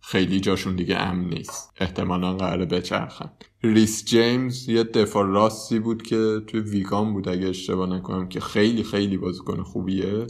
[0.10, 1.74] خیلی جاشون دیگه امن نیست.
[1.80, 3.30] احتمالا قراره بچرخن.
[3.64, 8.84] ریس جیمز یه دفاع راستی بود که توی ویگان بود اگه اشتباه نکنم که خیلی
[8.84, 10.28] خیلی بازیکن خوبیه.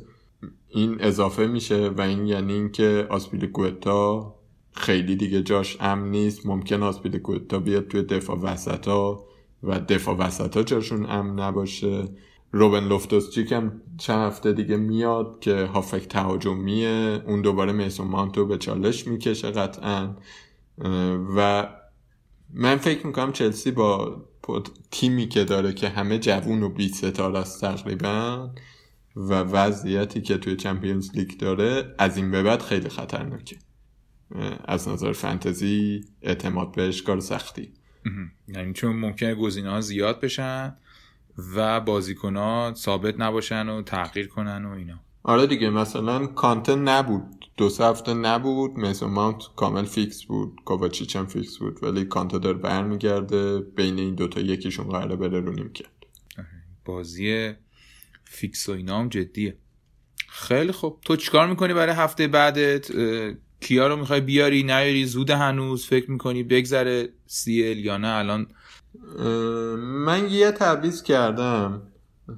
[0.70, 4.36] این اضافه میشه و این یعنی اینکه آسپیلیکوتا
[4.72, 6.46] خیلی دیگه جاش امن نیست.
[6.46, 9.26] ممکن آسپیلیکوتا بیاد توی دفاع وسطا
[9.64, 12.08] و دفاع وسطا جاشون امن نباشه.
[12.52, 17.22] روبن لوفتوس چیکم چند هفته دیگه میاد که هافک تهاجمیه.
[17.26, 20.16] اون دوباره میسون مانتو به چالش می‌کشه قطعا.
[21.36, 21.70] و
[22.54, 24.26] من فکر می‌کنم چلسی با
[24.92, 28.50] تیمی که داره که همه جوون و بیت ستاره است تقریبا
[29.16, 33.56] و وضعیتی که توی Champions League داره از این به بعد خیلی خطرناکه.
[34.66, 37.74] از نظر فنتزی اعتماد بهش کار سختیه.
[38.48, 40.76] یعنی چون ممکنه گزینه ها زیاد بشن
[41.56, 45.00] و بازیکن ثابت نباشن و تغییر کنن و اینا.
[45.24, 47.24] آره دیگه مثلا کانته نبود.
[47.58, 52.40] دو سه هفته نبود میسون ماونت کامل فیکس بود کوواچیچ هم فیکس بود ولی کانته
[52.40, 56.06] داره برمیگرده بین این دوتا یکیشون قراره بره رو نیمکت
[56.86, 57.54] بازی
[58.24, 59.58] فیکس و اینا هم جدیه.
[60.30, 61.00] خیلی خوب.
[61.02, 62.92] تو چیکار می‌کنی برای هفته بعدت؟
[63.62, 68.48] کیا رو می‌خوای بیاری؟ نیاری؟ زود هنوز؟ فکر می‌کنی بگذره سیل یا نه؟ الان
[69.78, 71.82] من یه تعویز کردم.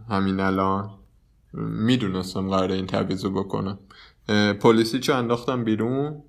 [0.10, 0.90] همین الان.
[1.54, 3.80] می‌دونستم قراره این تعویز رو بکنم.
[4.62, 6.24] پلیسی چه انداختم بیرون؟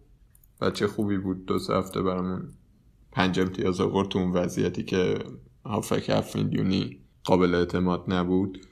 [0.60, 2.48] بچه خوبی بود دو سه هفته برامون
[3.12, 5.18] پنج امتیاز آورد تو اون وضعیتی که
[5.64, 8.66] هافک هفت میلیونی قابل اعتماد نبود.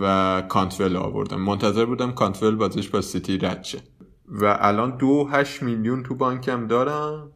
[0.00, 1.40] و کانتول آوردم.
[1.40, 3.78] منتظر بودم کانتول بازش با سیتی رد شه.
[4.28, 7.32] و الان دو هشت میلیون تو بانکم دارم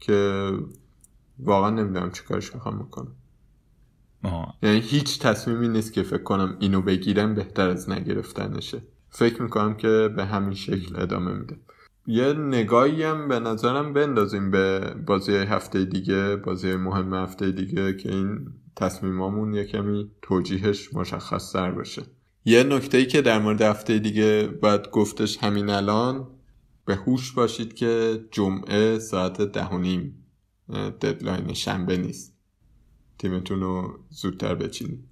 [0.00, 0.50] که
[1.38, 3.16] واقعا نمی‌دونم چی کارش می‌خوام بکنم.
[4.62, 8.82] یعنی هیچ تصمیمی نیست که فکر کنم اینو بگیرم بهتر از نگرفتنشه.
[9.10, 11.56] فکر می‌کنم که به همین شکل ادامه میده.
[12.06, 18.12] یه نگاهی هم به نظرم بندازیم به بازی هفته دیگه بازی مهم هفته دیگه که
[18.12, 22.02] این تصمیمامون یه کمی توجیهش مشخص تر بشه
[22.44, 26.26] یه نکته ای که در مورد هفته دیگه باید گفتش همین الان
[26.84, 30.23] به هوش باشید که جمعه ساعت ده و نیم.
[30.72, 32.34] ددلاین شنبه نیست.
[33.18, 35.04] تیمتون رو زودتر بچینید.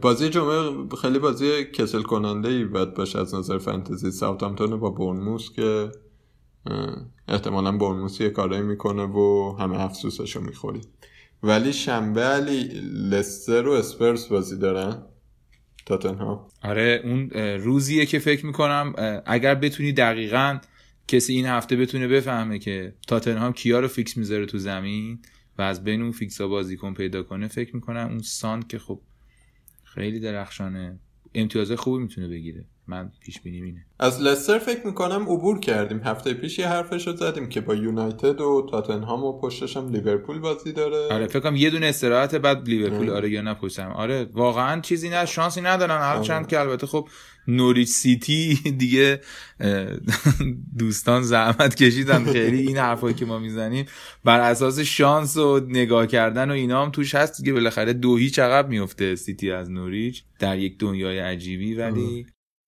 [0.00, 5.50] بازی جمعه خیلی بازی کسل کننده ای باید باشه از نظر فنتزی ساوتامتون با برنموس
[5.50, 5.90] که
[7.28, 10.80] احتمالا برنموس یه کارایی می‌کنه و همه افسوسش رو می‌خوری.
[11.42, 12.62] ولی شنبه علی
[13.10, 15.02] لستر و Spurs بازی دارن.
[15.86, 16.48] تاتنهام.
[16.62, 17.30] آره اون
[17.60, 18.94] روزیه که فکر می‌کنم
[19.26, 20.58] اگر بتونی دقیقا
[21.08, 25.18] کسی این هفته بتونه بفهمه که تاتنهام کیا رو فیکس می‌ذاره تو زمین
[25.58, 29.00] و از بین اون فیکس ها بازیکن پیدا کنه فکر می‌کنم اون سان که خب
[29.84, 30.98] خیلی درخشانه
[31.34, 32.64] امتیاز خوبی می‌تونه بگیره.
[32.92, 33.86] من پیش بینی اینه.
[33.98, 36.00] از لستر فکر می‌کنم عبور کردیم.
[36.04, 40.38] هفته پیش یه حرفش رو زدیم که با یونایتد و تاتنهام و پشتش هم لیورپول
[40.38, 41.14] بازی داره.
[41.14, 43.30] آره فکر کنم یه دونه استراحت بعد لیورپول آره.
[43.30, 43.90] یا نه پشتم.
[43.90, 45.98] آره واقعا چیزی نه شانسی ندارن.
[45.98, 46.24] هر آره.
[46.24, 47.08] چند که البته خب
[47.48, 49.20] نوریچ سیتی دیگه
[50.78, 52.24] دوستان زحمت کشیدن.
[52.24, 53.86] خیلی این حرفایی که ما می‌زنیم
[54.24, 57.52] بر اساس شانس و نگاه کردن و اینا هم توش هست دیگه.
[57.52, 61.74] بالاخره دو هیچ عقب میفته سیتی از نوریچ در یک دنیای عجیبی.
[61.74, 62.26] ولی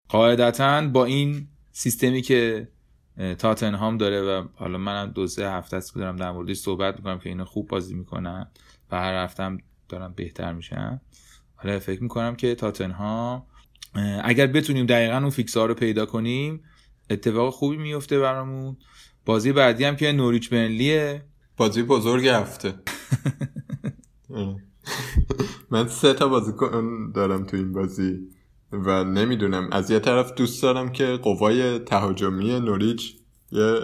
[0.08, 2.68] قاعدتا با این سیستمی که
[3.38, 7.28] تاتنهام داره و حالا منم دو سه هفته است دارم در موردش صحبت می‌کنم که
[7.28, 8.46] اینا خوب بازی می‌کنن
[8.90, 11.00] و هر هفتم دارم بهتر میشن
[11.56, 13.46] حالا فکر می‌کنم که تاتنهام
[14.24, 16.62] اگر بتونیم دقیقا اون فیکس ها رو پیدا کنیم
[17.10, 18.76] اتفاق خوبی میفته برامون.
[19.24, 21.22] بازی بعدی هم که نوریچ بنلیه
[21.56, 22.74] بازی بزرگ هفته.
[25.70, 26.52] من سه تا بازی
[27.14, 28.28] دارم تو این بازی.
[28.84, 29.68] و نمی‌دونم.
[29.72, 33.16] از یه طرف دوست دارم که قوای تهاجمی نوریچ
[33.52, 33.80] یه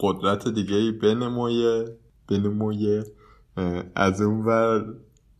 [0.00, 1.96] قدرت دیگه ای بنمایه
[2.28, 3.04] بنمایه
[3.94, 4.94] از اون ور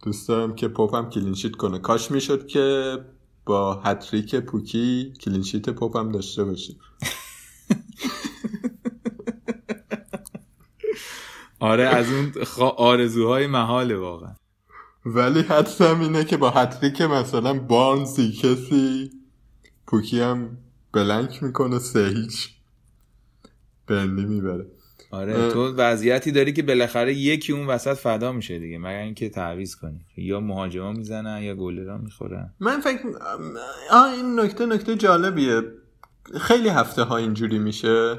[0.05, 1.79] دوست دارم که پاپم clean sheet کنه.
[1.79, 2.99] کاش می‌شد که
[3.45, 6.77] با هتریک پوکی clean sheet پاپم داشته باشیم.
[11.61, 12.33] آره از اون
[12.77, 14.40] آرزوهای محاله واقعا.
[15.07, 19.11] ولی حدسم اینه که با هتریک مثلا بارنزی کسی
[19.87, 20.59] پوکی هم
[20.93, 22.49] blank می‌کنه سه هیچ
[23.87, 24.67] برنلی می‌بره.
[25.11, 29.75] آره تو وضعیتی داری که بالاخره یکی اون وسط فدا میشه دیگه مگر اینکه تعویض
[29.75, 30.01] کنی.
[30.17, 32.55] یا مهاجما می‌زنن یا گلرا می‌خورن.
[32.61, 33.03] من فکر
[33.91, 35.63] آه این نکته نکته جالبیه.
[36.41, 38.19] خیلی هفته ها اینجوری میشه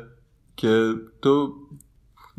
[0.57, 1.55] که تو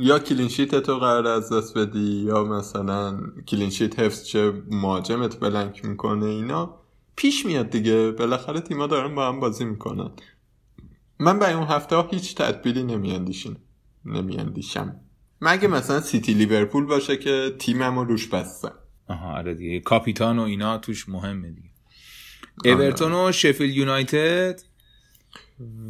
[0.02, 5.40] یا clean sheet تو قراره از دست بدی یا مثلا clean sheet حفظ شه مهاجمت
[5.40, 6.80] blank می‌کنه اینا
[7.16, 8.10] پیش میاد دیگه.
[8.10, 10.10] بالاخره تیما دارن با هم بازی می‌کنن.
[11.18, 13.56] من به اون هفته ها هیچ تدبیری نمیاندیشم.
[14.04, 15.00] نمیاندیشم.
[15.40, 18.74] مگه مثلا سیتی لیورپول باشه که تیمم رو روش بستم؟
[19.08, 19.80] آها آره دیگه.
[19.80, 21.70] کاپیتان و اینا توش مهمه دیگه.
[22.64, 24.60] اورتون و شفیل یونایتد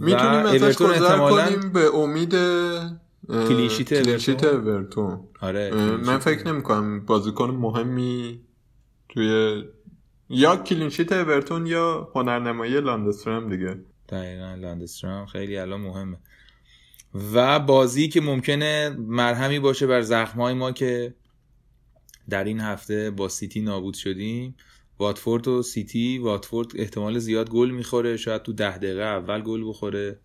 [0.01, 2.35] می‌تونیم ازش گذار کنیم به امید
[3.29, 5.21] clean sheet اورتون.
[5.41, 8.41] آره من فکر نمی کنم بازیکن مهمی
[9.09, 9.63] توی
[10.29, 13.81] یا clean sheet اورتون یا هنرنمایی لاندسترام دیگه.
[14.09, 16.19] دقیقا لاندسترام خیلی الان مهمه.
[17.35, 21.15] و بازی که ممکنه مرهمی باشه بر زخمای ما که
[22.29, 24.57] در این هفته با سیتی نابود شدیم.
[24.99, 30.19] واتفورد و سیتی واتفورد احتمال زیاد گل می‌خوره شاید تو ده دقیقه اول گل بخوره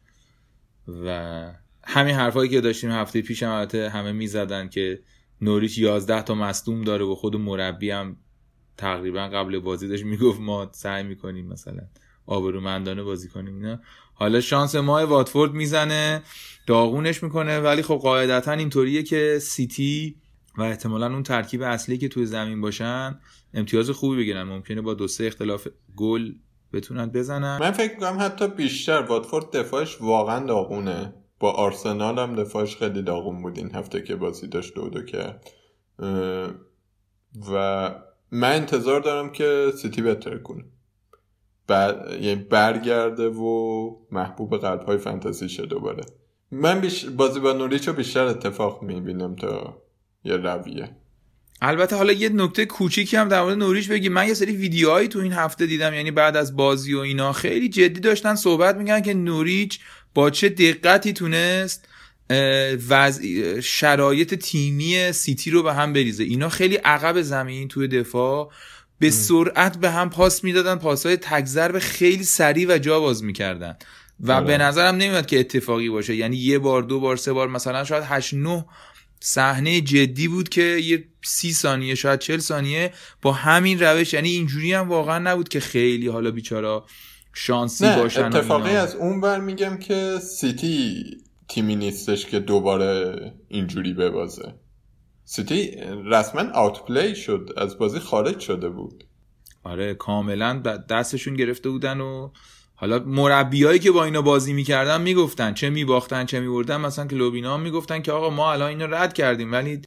[1.06, 1.52] و
[1.90, 5.00] همین حرفایی که داشتیم هفته پیش هم البته همه می‌زدن که
[5.42, 8.18] نوریچ 11 تا مصدوم داره و خود مربی هم
[8.78, 11.82] تقریبا قبل بازی داشت می‌گفت ما سعی می‌کنیم مثلا
[12.26, 13.80] آبرومندانه بازی کنیم اینا.
[14.14, 16.22] حالا شانس ما واتفورد می‌زنه
[16.68, 20.16] داغونش می‌کنه ولی خب قاعدتا اینطوریه که سیتی
[20.58, 23.20] و احتمالا اون ترکیب اصلی که توی زمین باشن
[23.54, 24.44] امتیاز خوبی بگیرن.
[24.44, 26.34] ممکنه با دو سه اختلاف گل
[26.74, 27.58] بتونن بزنن.
[27.62, 31.14] من فکر کنم حتی بیشتر واتفورد دفاعش واقعا داغونه.
[31.40, 35.52] با آرسنال هم دفاعش خیلی داغون بود این هفته که بازی داشت دو دو کرد.
[37.52, 37.92] و
[38.32, 40.66] من انتظار دارم که سیتی بهتر کنه.
[41.68, 42.18] بر...
[42.22, 46.04] یعنی برگرده و محبوب قلب های فانتزی شه دوباره.
[46.52, 47.06] من بیش...
[47.06, 49.84] بازی با نوریچ رو بیشتر اتفاق می‌بینم تا
[50.24, 50.90] یه رویه.
[51.62, 55.20] البته حالا یه نکته کوچیکی هم در مورد نوریچ بگی من یه سری ویدیوهایی تو
[55.20, 59.14] این هفته دیدم یعنی بعد از بازی و اینا خیلی جدی داشتن صحبت میگن که
[59.14, 59.80] نوریچ
[60.14, 61.88] با چه دقتی تونست
[62.90, 66.24] وضع شرایط تیمی سیتی رو به هم بریزه.
[66.24, 68.52] اینا خیلی عقب زمین توی دفاع.
[69.00, 70.76] به سرعت به هم پاس می‌دادن.
[70.76, 73.78] پاسهای تک به خیلی سریع و جا باز می‌کردن.
[74.20, 74.46] و آره.
[74.46, 76.16] به نظرم نمیاد که اتفاقی باشه.
[76.16, 78.66] یعنی یه بار دو بار سه بار مثلا شاید 8 9
[79.20, 84.14] صحنه جدی بود که یه سی ثانیه شاید چل ثانیه با همین روش.
[84.14, 86.86] یعنی اینجوری هم واقعا نبود که خیلی حالا بیچارا
[87.40, 91.04] شانسی نه باشن اتفاقی از اون بر میگم که سیتی
[91.48, 93.16] تیمی نیستش که دوباره
[93.48, 94.54] اینجوری ببازه.
[95.26, 95.72] سیتی
[96.06, 99.04] رسما آوت شد از بازی خارج شده بود.
[99.64, 100.60] آره کاملا
[100.90, 102.30] دستشون گرفته بودن و
[102.76, 106.78] حالا مربیایی که با اینا بازی می‌کردن می‌گفتن چه میباختن چه میبردن.
[106.78, 109.82] مثلا که لوبینا می‌گفتن که آقا ما الان اینو رد کردیم ولی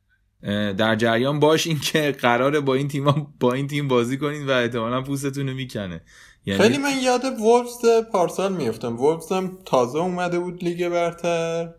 [0.79, 5.03] در جریان باشین که قراره با این تیم با این تیم بازی کنین و احتمالا
[5.03, 6.01] پوستتون رو می‌کنه.
[6.47, 6.63] یعنی...
[6.63, 11.75] خیلی من یاد وولفز پارسال میفتم وولفز هم تازه اومده بود لیگ برتر.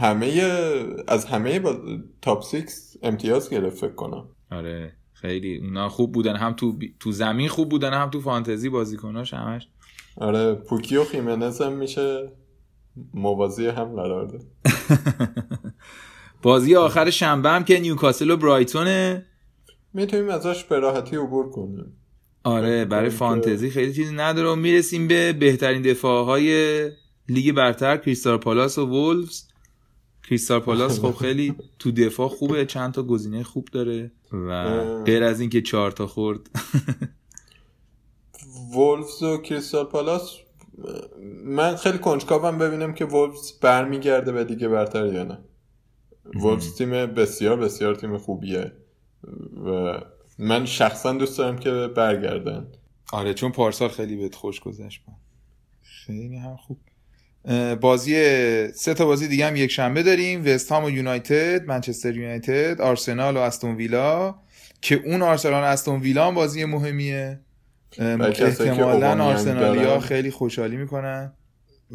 [0.00, 0.52] همه
[1.08, 1.76] از همه با...
[2.22, 4.28] top six امتیاز گرفت فکر کنم.
[4.50, 5.58] آره خیلی.
[5.58, 6.36] اونا خوب بودن.
[6.36, 9.68] هم تو تو زمین خوب بودن هم تو فانتزی بازیکناش همش.
[10.16, 12.32] آره پوکی و خیمنز هم میشه
[13.14, 14.38] موازی هم قرار ده
[16.42, 19.26] بازی آخر شنبه هم که نیوکاسل و برایتونه.
[19.92, 21.96] می‌تونیم ازش به راحتی عبور کنیم.
[22.44, 26.90] آره برای فانتزی خیلی چیزی نداره و می‌رسیم به بهترین دفاع های
[27.28, 29.42] لیگ برتر کریستال پالاس و وولفز.
[30.28, 35.40] کریستال پالاس خب خیلی تو دفاع خوبه چند تا گزینه خوب داره و غیر از
[35.40, 36.40] اینکه چهار تا خورد.
[38.74, 40.36] وولفز و کریستال پالاس
[41.44, 45.38] من خیلی کنجکاوم ببینم که وولفز برمیگرده به دیگه برتر یا نه.
[46.34, 48.72] وولفز تیم بسیار بسیار تیم خوبیه
[49.66, 49.98] و
[50.38, 52.66] من شخصا دوست دارم که برگردن.
[53.12, 55.02] آره چون پارسال خیلی بهت خوش گذشت
[55.82, 56.78] خیلی هم خوب.
[57.74, 58.14] بازی
[58.72, 60.44] سه تا بازی دیگه هم یک شنبه داریم.
[60.46, 64.34] وست هام و یونایتد منچستر یونایتد آرسنال و استون ویلا.
[64.80, 67.40] که اون آرسنال و استون ویلا هم بازی مهمیه.
[67.98, 71.32] احتمالا آرسنالیا خیلی خوشحالی می‌کنن.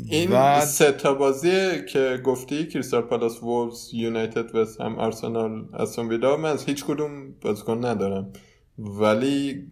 [0.05, 0.61] این و...
[0.61, 6.49] سه تا بازی که گفتی کریستال پالاس وولز یونایتد وست هم آرسنال استون ویلا من
[6.49, 8.33] از هیچ کدوم بازیکن ندارم.
[8.77, 9.67] ولی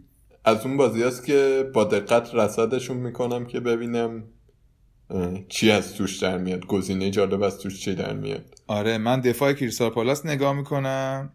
[0.45, 4.23] از اون بازی هست که با دقت رصدشون می‌کنم که ببینم
[5.49, 6.65] چی از توش در میاد.
[6.65, 8.55] گزینه جالب از توش چی در میاد.
[8.67, 11.31] آره من دفاع کریستال پالاس نگاه می‌کنم.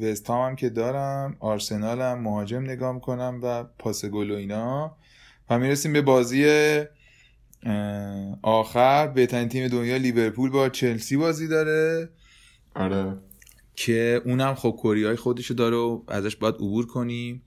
[0.00, 1.36] وستام هم که دارم.
[1.40, 4.96] آرسنال هم مهاجم نگاه می‌کنم و پاس گل و اینا.
[5.50, 6.44] و می‌رسیم به بازی
[8.42, 12.08] آخر بهترین تیم دنیا لیورپول با چلسی بازی داره.
[12.74, 13.16] آره.
[13.76, 17.42] که اونم خب کوری های خودشو داره و ازش باید عبور کنیم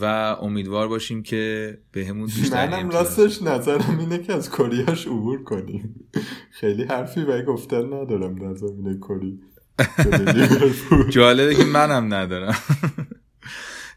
[0.00, 0.04] و
[0.40, 6.10] امیدوار باشیم که به همون منم راستش نظرم اینه که از کریاش عبور کنیم.
[6.50, 9.40] خیلی حرفی به گفتن ندارم در زمینه کری.
[11.10, 12.54] جالبه که منم ندارم.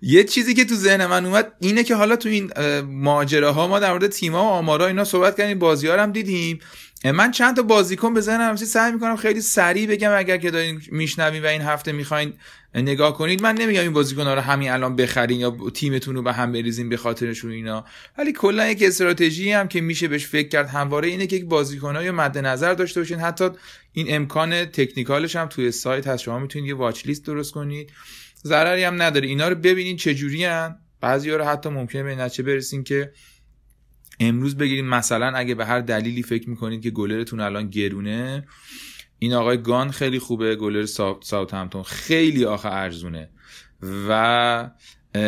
[0.01, 3.91] یه چیزی که تو ذهن من اومد اینه که حالا تو این ماجراها ما در
[3.91, 6.59] مورد تیما و آمارا اینا صحبت کردیم بازی ها هم دیدیم.
[7.05, 11.43] من چند تا بازیکن به ذهنم سعی می‌کنم خیلی سریع بگم اگر که دارین میشنوین
[11.43, 12.33] و این هفته می‌خواین
[12.75, 13.41] نگاه کنید.
[13.41, 16.89] من نمیگم این بازیکن ها رو همین الان بخرین یا تیمتون رو به هم بریزین
[16.89, 17.85] به خاطرشون اینا.
[18.17, 22.11] ولی کلا یک استراتژی هم که میشه بهش فکر کرد همواره اینه که بازیکن های
[22.11, 23.19] مد نظر داشته باشین.
[23.19, 23.49] حتی
[23.93, 26.23] این امکان technical ش هم توی سایت هست.
[26.23, 27.89] شما می‌تونید یه watch list درست کنید.
[28.45, 29.27] ضرری هم نداره.
[29.27, 33.11] اینا رو ببینید چه جوری ان بعضی‌ها رو حتی ممکنه به نتیجه برسین که
[34.19, 38.47] امروز بگیریم مثلا اگه به هر دلیلی فکر می‌کنید که گلرتون الان گرونه
[39.19, 43.29] این آقای گان خیلی خوبه گلر ساوتهمتون خیلی آخه ارزونه.
[44.09, 44.69] و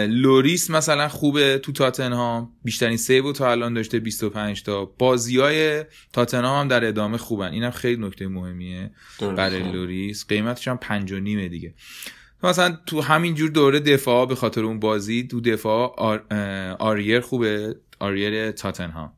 [0.08, 2.52] لوریس مثلا خوبه تو تاتنهام.
[2.64, 4.86] بیشترین save تا الان داشته 25 تا.
[4.86, 7.52] بازی های تاتنهام هم در ادامه خوبن.
[7.52, 8.92] اینم خیلی نکته مهمیه.
[9.20, 10.28] برای لوریس.
[10.28, 11.74] قیمتش هم 5 نیمه دیگه.
[12.44, 15.96] مثلا تو همین جور دوره دفاع به خاطر اون بازی تو دفاع
[16.80, 19.14] آریر خوبه آریر تاتنهام.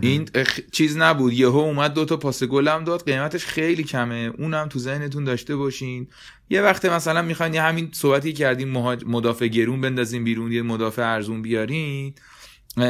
[0.00, 0.28] این
[0.72, 1.32] چیز نبود.
[1.32, 3.04] یهو اومد دو تا پاس گلم داد.
[3.04, 4.32] قیمتش خیلی کمه.
[4.38, 6.08] اونم تو ذهنتون داشته باشین.
[6.50, 8.68] یه وقت مثلا می‌خواین یه همین صحبتی کردیم
[9.06, 12.14] مدافع گرون بندازین بیرون یه مدافع ارزون بیارین.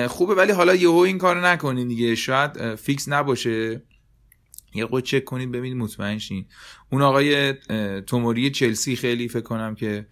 [0.09, 2.15] خوبه ولی حالا یهو این کارو نکنین دیگه.
[2.15, 3.83] شاید فیکس نباشه.
[4.75, 6.47] یه قد چک کنید ببینید مطمئن شین.
[6.93, 7.55] اون آقای
[8.07, 10.07] توموری چلسی خیلی فکر کنم که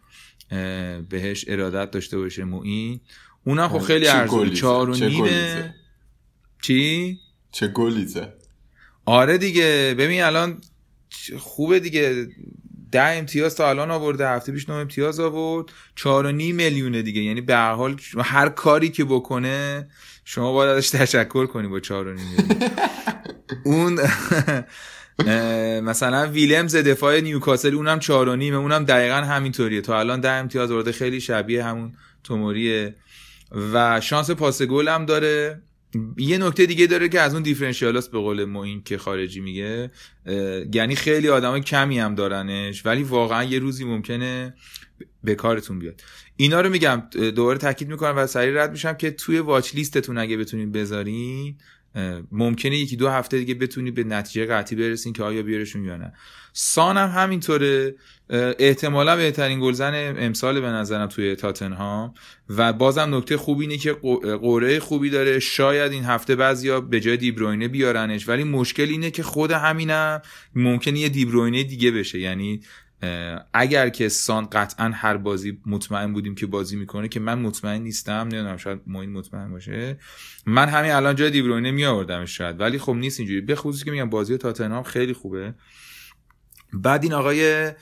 [1.09, 3.01] بهش ارادت داشته باشه موین
[3.45, 5.75] اونم خب خیلی ارزون چهار و نیمه.
[6.63, 7.19] چی؟
[7.53, 8.33] چه گلیزه؟
[9.05, 9.95] آره دیگه.
[9.99, 10.61] ببین الان
[11.39, 12.29] خوبه دیگه.
[12.93, 15.67] ده امتیاز تا الان آورده هفته پیش نه امتیاز آورد.
[15.97, 17.23] چهار و نیم میلیونه دیگه.
[17.23, 19.89] یعنی به هر حال هر کاری که بکنه
[20.25, 22.27] شما باید ازش تشکر کنی با چهار و نیم
[23.65, 24.01] اون
[25.89, 29.81] مثلا ویلمز دفاع نیوکاسل اونم چهار و نیمه اونم دقیقا همینطوریه.
[29.81, 31.93] تا الان ده امتیاز آورده خیلی شبیه همون
[32.25, 32.95] توموریه.
[33.73, 35.63] و شانس پاس گل هم داره.
[36.17, 39.91] یه نکته دیگه داره که از اون دیفرنشیالاست به قول این که خارجی میگه
[40.73, 44.55] یعنی خیلی آدم کمی هم دارنش ولی واقعا یه روزی ممکنه
[45.25, 46.01] به کارتون بیاد.
[46.37, 47.03] اینا رو میگم
[47.35, 51.57] دوباره تاکید می‌کنم و سریع رد میشم که توی واچ لیستتون اگه بتونید بذارین
[52.33, 56.13] ممکنه یکی دو هفته دیگه بتونید به نتیجه قطعی برسین که آیا بیارشون یا نه.
[56.53, 57.95] سان هم همینطوره.
[58.59, 62.15] احتمالا بهترین گلزن امسال به نظرم توی تاتنهام.
[62.49, 65.39] و بازم نکته خوبی اینه که قوره خوبی داره.
[65.39, 68.29] شاید این هفته بعضیا به جای دیبروینه بیارنش.
[68.29, 70.23] ولی مشکل اینه که خود همینم
[70.55, 72.19] ممکنه یه دیبروینه دیگه بشه.
[72.19, 72.61] یعنی
[73.53, 78.13] اگر که سان قطعا هر بازی مطمئن بودیم که بازی می‌کنه که من مطمئن نیستم
[78.13, 79.99] نمی‌دونم شاید موین مطمئن باشه.
[80.47, 83.41] من همین الان جای دیبروینه می آوردمش شاید ولی خب نیست اینجوری.
[83.41, 85.55] به خصوص که میگم بازی تاتنهام خیلی خوبه.
[86.73, 87.73] بعد این آقای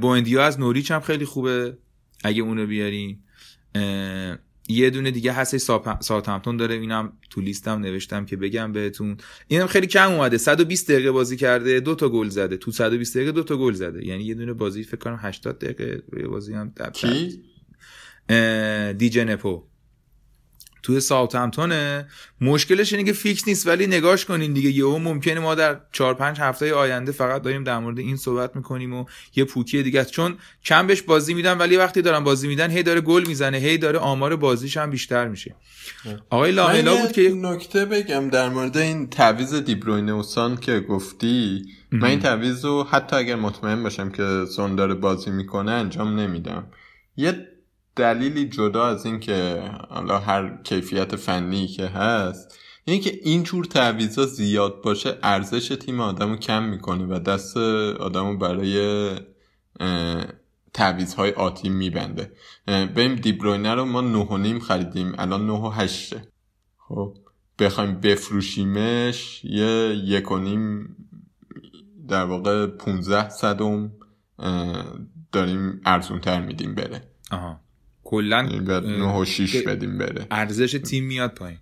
[0.00, 1.78] بوندیا از نوریچ هم خیلی خوبه
[2.24, 3.24] اگه اونو بیاریم
[4.68, 5.56] یه دونه دیگه هست
[6.00, 6.74] ساوثهمپتون داره.
[6.74, 9.16] اینم تو لیستم نوشتم که بگم بهتون.
[9.48, 10.38] اینم خیلی کم اومده.
[10.38, 12.56] 120 دقیقه بازی کرده دو تا گل زده.
[12.56, 14.06] تو 120 دقیقه دو تا گل زده.
[14.06, 17.42] یعنی یه دونه بازی فکر کنم 80 دقیقه بازی هم کی؟
[18.98, 19.71] دیجنپو
[20.82, 21.00] توی
[21.34, 22.08] همتونه
[22.40, 24.70] مشکلش اینه که فیکس نیست ولی نگاش کنین دیگه.
[24.70, 28.94] یهو ممکنه ما در 4 5 هفته آینده فقط داریم در مورد این صحبت می‌کنیم
[28.94, 29.04] و
[29.36, 30.10] یه پوکی دیگه است.
[30.10, 33.78] چون کم بهش بازی میدن ولی وقتی دارن بازی میدن هی داره گل می‌زنه هی
[33.78, 35.54] داره آمار بازیش هم بیشتر میشه.
[36.30, 41.64] آقای لاملا بود که نکته بگم در مورد این تعویض دیبروینه و سان که گفتی.
[41.92, 46.66] من این تعویض رو حتی اگر مطمئن باشم که سون داره بازی می‌کنه انجام نمیدم.
[47.16, 47.48] یه
[47.96, 54.26] دلیلی جدا از این که حالا هر کیفیت فنی که هست اینه که اینجور تعویضا
[54.26, 59.10] زیاد باشه ارزش تیم آدمو کم می‌کنه و دست آدمو برای
[60.74, 62.32] تعویض آتی میبنده.
[62.66, 66.28] بریم دیبروینه رو ما نه و نیم خریدیم الان نه و هشته
[66.78, 67.16] خب
[67.58, 70.96] بخوایم بفروشیمش یه یک و نیم
[72.08, 73.92] در واقع پونزه صدم
[75.32, 77.02] داریم ارزون تر میدیم بره.
[77.30, 77.60] آها.
[78.12, 80.26] کلا 9 و 6 بدیم بره.
[80.30, 81.58] ارزش تیم میاد پایین.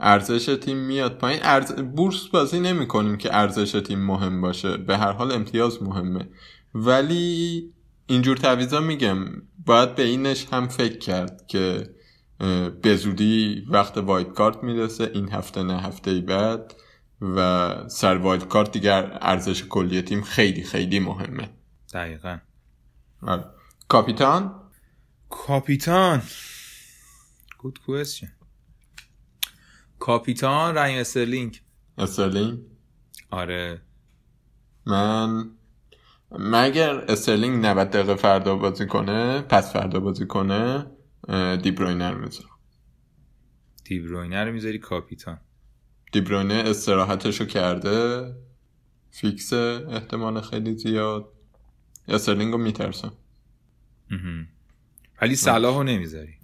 [0.00, 1.40] ارزش تیم میاد پایین.
[1.42, 1.72] ارز...
[1.72, 4.76] بورس بازی نمی کنیم که ارزش تیم مهم باشه.
[4.76, 6.28] به هر حال امتیاز مهمه.
[6.74, 7.62] ولی
[8.06, 9.26] اینجور تعویضا میگم.
[9.66, 11.90] باید به اینش هم فکر کرد که
[12.82, 15.10] به زودی وقت wild card می‌رسه.
[15.14, 16.74] این هفته نه هفته بعد.
[17.20, 21.50] و سر wild card دیگر ارزش کلی تیم خیلی خیلی مهمه.
[21.94, 22.38] دقیقا.
[23.22, 23.44] آره.
[23.88, 24.63] کاپیتان؟
[25.42, 26.22] کاپیتان.
[27.58, 28.32] good question
[29.98, 31.62] کاپیتان رحیم استرلینگ.
[31.98, 32.58] استرلینگ؟
[33.30, 33.82] آره.
[34.86, 35.50] من
[36.30, 40.86] مگر استرلینگ 90 دقیقه فردا بازی کنه پس فردا بازی کنه
[41.62, 42.58] دیبروینه می‌ذارم.
[43.84, 45.40] دیبروینه می‌ذاری کاپیتان.
[46.12, 48.34] دیبروینه استراحتشو کرده
[49.10, 51.32] فیکس احتمال خیلی زیاد.
[52.08, 53.12] استرلینگ رو میترسم.
[55.24, 56.34] ولی صلاح رو نمی‌ذاری.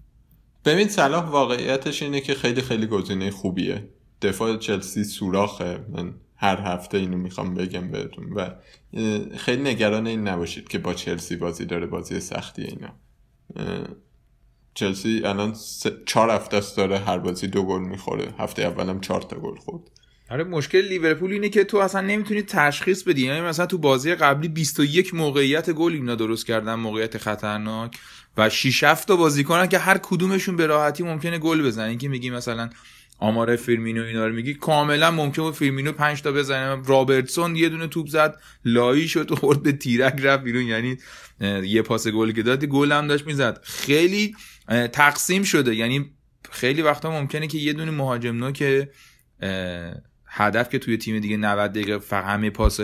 [0.64, 3.89] ببین صلاح واقعیتش اینه که خیلی خیلی گزینه خوبیه.
[4.22, 5.85] دفاع چلسی سوراخه.
[5.89, 8.51] من هر هفته اینو می‌خوام بگم بهتون و
[9.37, 12.93] خیلی نگران این نباشید که با چلسی بازی داره بازی سختی اینا.
[14.74, 15.57] چلسی الان
[16.07, 18.35] چهار هفته است داره هر بازی دو گل می‌خوره.
[18.39, 19.83] هفته اولم چهار تا گل خورد.
[20.31, 23.26] آره مشکل لیورپول اینه که تو اصلا نمی‌تونی تشخیص بدی.
[23.26, 27.99] یعنی مثلا تو بازی قبلی 21 موقعیت گل اینا درست کردن موقعیت خطرناک.
[28.37, 31.99] و 6 7 تا بازیکنن که هر کدومشون به راحتی ممکنه گل بزنن.
[31.99, 32.70] که میگی مثلا
[33.18, 36.83] آمار فیرمینو اینا رو میگی کاملا ممکنه بود فیرمینو 5 تا بزنه.
[36.87, 40.62] رابرتسون یه دونه توپ زد لایی شد و خورد به تیرک رفت بیرون.
[40.62, 40.97] یعنی
[41.64, 43.61] یه پاس گل که داد گل هم داشت می‌زد.
[43.62, 44.37] خیلی
[44.93, 45.74] تقسیم شده.
[45.74, 46.11] یعنی
[46.51, 48.91] خیلی وقتا ممکنه که یه دونه مهاجم نو که
[50.33, 52.81] هدف که توی تیم دیگه 90 دقیقه فقط همه پاس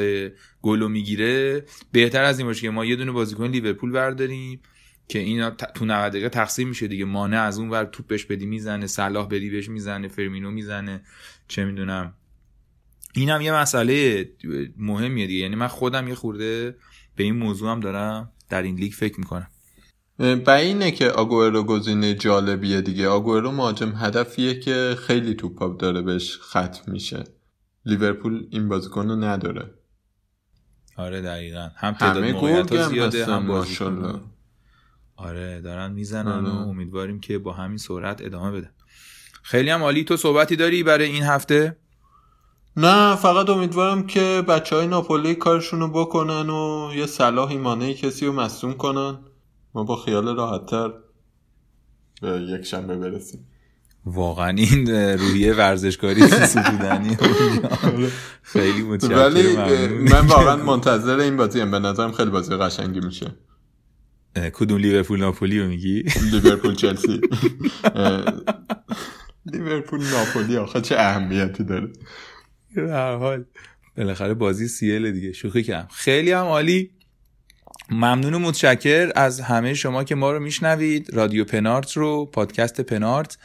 [0.63, 4.61] گلو می‌گیره بهتر از این باشه که ما یه دونه بازیکن لیورپول برداریم
[5.09, 7.05] که اینا تو 90 دقیقه تقسیم میشه دیگه.
[7.05, 11.03] مانع از اون ور توپ بهش بدی می‌زنه صلاح بدی بهش می‌زنه فرمینو می‌زنه
[11.49, 12.15] چه می‌دونم.
[13.15, 14.29] اینم یه مسئله
[14.77, 15.41] مهمیه دیگه.
[15.41, 16.77] یعنی من خودم یه خورده
[17.17, 19.49] به این موضوع هم دارم در این لیگ فکر می‌کنم.
[20.19, 23.09] به اینه که آگوئرو گزینه جالبیه دیگه.
[23.09, 27.25] آگوئرو مهاجم هدفیه که خیلی توپ داره بهش ختم میشه.
[27.87, 29.71] لیورپول این بازیکن رو نداره.
[30.97, 31.71] آره دقیقا.
[31.77, 34.21] هم تعداد موقعیت زیاده هم بازیکن.
[35.17, 36.69] آره دارن می‌زنن و آره.
[36.69, 38.71] امیدواریم که با همین سرعت ادامه بده
[39.43, 40.05] خیلی هم عالی.
[40.05, 41.77] تو صحبتی داری برای این هفته؟
[42.77, 48.27] نه فقط امیدوارم که بچه های ناپولی کارشون رو بکنن و یه صلاح ایمانه کسی
[48.27, 49.19] رو مصوم کنن.
[49.75, 50.93] ما با خیال راحتتر
[52.23, 53.49] به یک شنبه برسیم.
[54.07, 57.17] واقعا این روحیه ورزشکاری سودانی
[58.43, 59.57] خیلی متشکرم ولی
[60.11, 63.35] من واقعا منتظر این بازی به نظرم خیلی بازی قشنگی میشه.
[64.53, 67.21] کدوم لیورپول ناپولی رو میگی؟ لیورپول چلسی.
[69.53, 71.89] لیورپول ناپولی آخه چه اهمیتی داره.
[72.77, 73.45] هر حال.
[73.97, 75.89] بالاخره بازی سیل دیگه شوخی کردم.
[75.93, 76.91] خیلی هم عالی.
[77.91, 81.15] ممنون و متشکر از همه شما که ما رو میشنوید.
[81.15, 83.39] رادیو پنارت رو پادکست پنارت.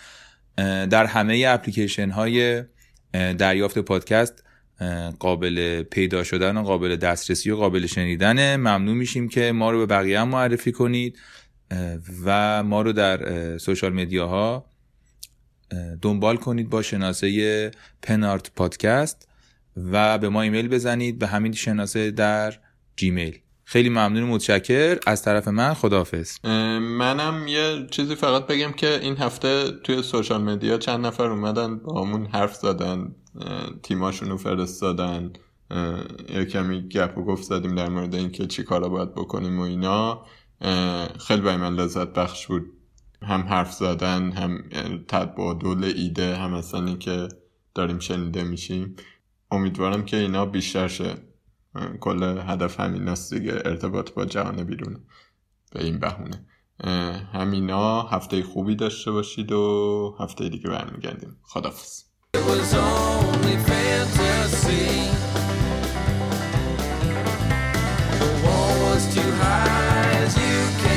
[0.58, 2.64] در همه اپلیکیشن های
[3.14, 4.43] دریافت پادکست
[5.20, 9.86] قابل پیدا شدن و قابل دسترسی و قابل شنیدنه ممنون میشیم که ما رو به
[9.86, 11.20] بقیه هم معرفی کنید
[12.26, 14.66] و ما رو در سوشال میدیاها
[16.02, 17.72] دنبال کنید با شناسه
[18.02, 19.28] پنارت پادکست
[19.91, 22.54] و به ما ایمیل بزنید به همین شناسه در
[22.95, 23.41] جیمیل.
[23.72, 24.99] خیلی ممنون متشکر.
[25.07, 26.45] از طرف من خداحافظ.
[26.45, 32.01] منم یه چیزی فقط بگم که این هفته توی سوشال مدیا چند نفر اومدن با
[32.01, 33.15] همون حرف زدن
[33.84, 35.34] تیماشون رو فرستادن
[36.30, 40.26] یه کمی گپ و گفت زدیم در مورد اینکه چی کارا باید بکنیم و اینا.
[41.28, 42.65] خیلی برای من لذت بخش بود.
[43.22, 44.63] هم حرف زدن هم
[45.07, 47.28] تبادل ایده هم اصلا اینکه
[47.76, 48.95] داریم شنیده میشیم.
[49.51, 51.15] امیدوارم که اینا بیشتر شه.
[51.99, 54.99] کل هدف همین است دیگه ارتباط با جهان بیرون.
[55.72, 56.45] به این بهونه.
[57.34, 61.38] همینا هفته خوبی داشته باشید و هفته دیگه برمیگردیم.
[61.43, 62.03] خدافز
[69.13, 70.91] too